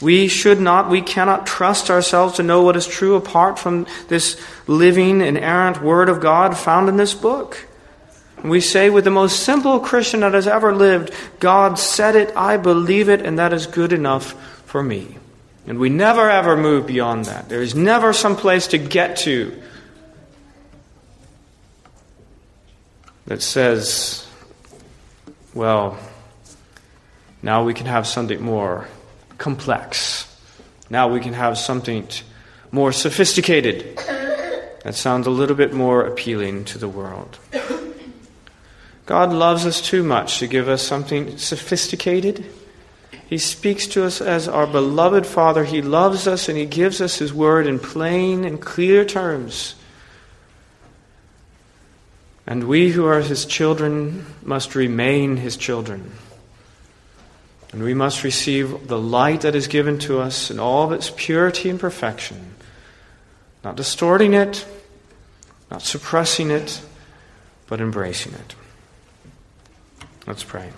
We 0.00 0.26
should 0.28 0.60
not, 0.60 0.90
we 0.90 1.00
cannot 1.00 1.46
trust 1.46 1.90
ourselves 1.90 2.36
to 2.36 2.42
know 2.42 2.62
what 2.62 2.76
is 2.76 2.86
true 2.86 3.14
apart 3.14 3.58
from 3.58 3.86
this 4.08 4.40
living, 4.66 5.20
inerrant 5.20 5.80
Word 5.80 6.08
of 6.08 6.20
God 6.20 6.56
found 6.56 6.88
in 6.88 6.96
this 6.96 7.14
book. 7.14 7.66
We 8.42 8.60
say 8.60 8.90
with 8.90 9.04
the 9.04 9.10
most 9.10 9.44
simple 9.44 9.78
Christian 9.78 10.20
that 10.20 10.34
has 10.34 10.48
ever 10.48 10.74
lived, 10.74 11.14
God 11.38 11.78
said 11.78 12.16
it, 12.16 12.36
I 12.36 12.56
believe 12.56 13.08
it, 13.08 13.22
and 13.22 13.38
that 13.38 13.52
is 13.52 13.66
good 13.66 13.92
enough 13.92 14.32
for 14.66 14.82
me. 14.82 15.16
And 15.66 15.78
we 15.78 15.88
never 15.88 16.28
ever 16.28 16.56
move 16.56 16.86
beyond 16.86 17.26
that. 17.26 17.48
There 17.48 17.62
is 17.62 17.74
never 17.74 18.12
some 18.12 18.36
place 18.36 18.66
to 18.68 18.78
get 18.78 19.18
to 19.18 19.62
that 23.26 23.42
says, 23.42 24.26
well, 25.54 25.96
now 27.42 27.64
we 27.64 27.74
can 27.74 27.86
have 27.86 28.06
something 28.06 28.42
more 28.42 28.88
complex. 29.38 30.28
Now 30.90 31.08
we 31.08 31.20
can 31.20 31.32
have 31.32 31.58
something 31.58 32.08
more 32.72 32.92
sophisticated. 32.92 33.96
That 34.84 34.94
sounds 34.94 35.28
a 35.28 35.30
little 35.30 35.54
bit 35.54 35.72
more 35.72 36.04
appealing 36.04 36.64
to 36.66 36.78
the 36.78 36.88
world. 36.88 37.38
God 39.12 39.30
loves 39.30 39.66
us 39.66 39.82
too 39.82 40.02
much 40.02 40.38
to 40.38 40.46
give 40.46 40.70
us 40.70 40.80
something 40.80 41.36
sophisticated. 41.36 42.46
He 43.28 43.36
speaks 43.36 43.86
to 43.88 44.06
us 44.06 44.22
as 44.22 44.48
our 44.48 44.66
beloved 44.66 45.26
Father. 45.26 45.66
He 45.66 45.82
loves 45.82 46.26
us 46.26 46.48
and 46.48 46.56
He 46.56 46.64
gives 46.64 46.98
us 47.02 47.18
His 47.18 47.30
word 47.30 47.66
in 47.66 47.78
plain 47.78 48.46
and 48.46 48.58
clear 48.58 49.04
terms. 49.04 49.74
And 52.46 52.66
we 52.66 52.92
who 52.92 53.04
are 53.04 53.20
His 53.20 53.44
children 53.44 54.24
must 54.42 54.74
remain 54.74 55.36
His 55.36 55.58
children. 55.58 56.12
And 57.70 57.82
we 57.82 57.92
must 57.92 58.24
receive 58.24 58.88
the 58.88 58.98
light 58.98 59.42
that 59.42 59.54
is 59.54 59.68
given 59.68 59.98
to 59.98 60.20
us 60.20 60.50
in 60.50 60.58
all 60.58 60.94
its 60.94 61.12
purity 61.14 61.68
and 61.68 61.78
perfection, 61.78 62.54
not 63.62 63.76
distorting 63.76 64.32
it, 64.32 64.64
not 65.70 65.82
suppressing 65.82 66.50
it, 66.50 66.80
but 67.66 67.78
embracing 67.78 68.32
it. 68.32 68.54
Let's 70.24 70.44
pray. 70.44 70.70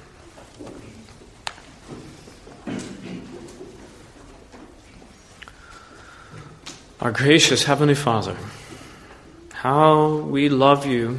Our 7.01 7.13
gracious 7.13 7.65
Heavenly 7.65 7.95
Father, 7.95 8.37
how 9.53 10.17
we 10.17 10.49
love 10.49 10.87
you. 10.87 11.19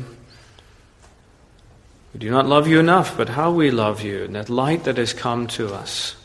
We 2.14 2.20
do 2.20 2.32
not 2.32 2.48
love 2.48 2.68
you 2.68 2.80
enough, 2.80 3.16
but 3.16 3.30
how 3.30 3.52
we 3.52 3.70
love 3.70 4.02
you, 4.02 4.24
and 4.24 4.34
that 4.34 4.50
light 4.50 4.86
that 4.86 4.98
has 4.98 5.14
come 5.14 5.46
to 5.48 5.72
us. 5.72 6.16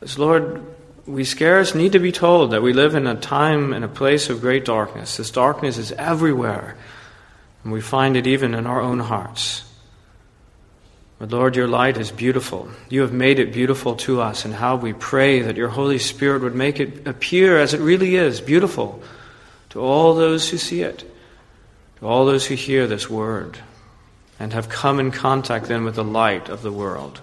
As 0.00 0.18
Lord, 0.18 0.60
we 1.06 1.22
scarce 1.22 1.76
need 1.76 1.92
to 1.92 2.00
be 2.00 2.10
told 2.10 2.50
that 2.50 2.62
we 2.62 2.72
live 2.72 2.96
in 2.96 3.06
a 3.06 3.14
time 3.14 3.72
and 3.72 3.84
a 3.84 3.88
place 3.88 4.28
of 4.28 4.40
great 4.40 4.64
darkness. 4.64 5.18
This 5.18 5.30
darkness 5.30 5.78
is 5.78 5.92
everywhere, 5.92 6.76
and 7.62 7.72
we 7.72 7.80
find 7.80 8.16
it 8.16 8.26
even 8.26 8.54
in 8.54 8.66
our 8.66 8.80
own 8.80 8.98
hearts. 8.98 9.62
But 11.22 11.30
Lord, 11.30 11.54
your 11.54 11.68
light 11.68 11.98
is 11.98 12.10
beautiful. 12.10 12.68
You 12.88 13.02
have 13.02 13.12
made 13.12 13.38
it 13.38 13.52
beautiful 13.52 13.94
to 13.94 14.20
us, 14.20 14.44
and 14.44 14.52
how 14.52 14.74
we 14.74 14.92
pray 14.92 15.38
that 15.42 15.56
your 15.56 15.68
Holy 15.68 16.00
Spirit 16.00 16.42
would 16.42 16.56
make 16.56 16.80
it 16.80 17.06
appear 17.06 17.58
as 17.58 17.72
it 17.72 17.80
really 17.80 18.16
is 18.16 18.40
beautiful 18.40 19.00
to 19.70 19.80
all 19.80 20.16
those 20.16 20.50
who 20.50 20.58
see 20.58 20.82
it, 20.82 21.08
to 22.00 22.08
all 22.08 22.26
those 22.26 22.46
who 22.46 22.56
hear 22.56 22.88
this 22.88 23.08
word, 23.08 23.56
and 24.40 24.52
have 24.52 24.68
come 24.68 24.98
in 24.98 25.12
contact 25.12 25.66
then 25.66 25.84
with 25.84 25.94
the 25.94 26.02
light 26.02 26.48
of 26.48 26.62
the 26.62 26.72
world. 26.72 27.20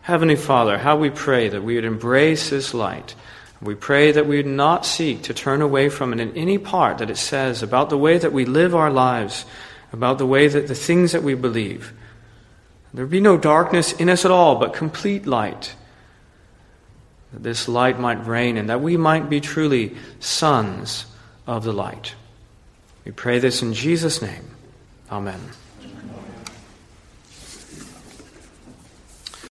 Heavenly 0.00 0.36
Father, 0.36 0.78
how 0.78 0.96
we 0.96 1.10
pray 1.10 1.50
that 1.50 1.62
we 1.62 1.74
would 1.74 1.84
embrace 1.84 2.48
this 2.48 2.72
light. 2.72 3.14
We 3.60 3.74
pray 3.74 4.12
that 4.12 4.26
we 4.26 4.38
would 4.38 4.46
not 4.46 4.86
seek 4.86 5.24
to 5.24 5.34
turn 5.34 5.60
away 5.60 5.90
from 5.90 6.14
it 6.14 6.20
in 6.20 6.34
any 6.34 6.56
part 6.56 6.96
that 6.98 7.10
it 7.10 7.18
says 7.18 7.62
about 7.62 7.90
the 7.90 7.98
way 7.98 8.16
that 8.16 8.32
we 8.32 8.46
live 8.46 8.74
our 8.74 8.90
lives, 8.90 9.44
about 9.92 10.16
the 10.16 10.24
way 10.24 10.48
that 10.48 10.68
the 10.68 10.74
things 10.74 11.12
that 11.12 11.22
we 11.22 11.34
believe. 11.34 11.92
There 12.98 13.06
be 13.06 13.20
no 13.20 13.36
darkness 13.38 13.92
in 13.92 14.10
us 14.10 14.24
at 14.24 14.32
all, 14.32 14.56
but 14.56 14.74
complete 14.74 15.24
light. 15.24 15.76
That 17.32 17.44
this 17.44 17.68
light 17.68 18.00
might 18.00 18.26
reign 18.26 18.56
and 18.56 18.68
that 18.70 18.80
we 18.80 18.96
might 18.96 19.30
be 19.30 19.40
truly 19.40 19.96
sons 20.18 21.06
of 21.46 21.62
the 21.62 21.72
light. 21.72 22.16
We 23.04 23.12
pray 23.12 23.38
this 23.38 23.62
in 23.62 23.72
Jesus' 23.72 24.20
name. 24.20 24.50
Amen. 25.12 25.38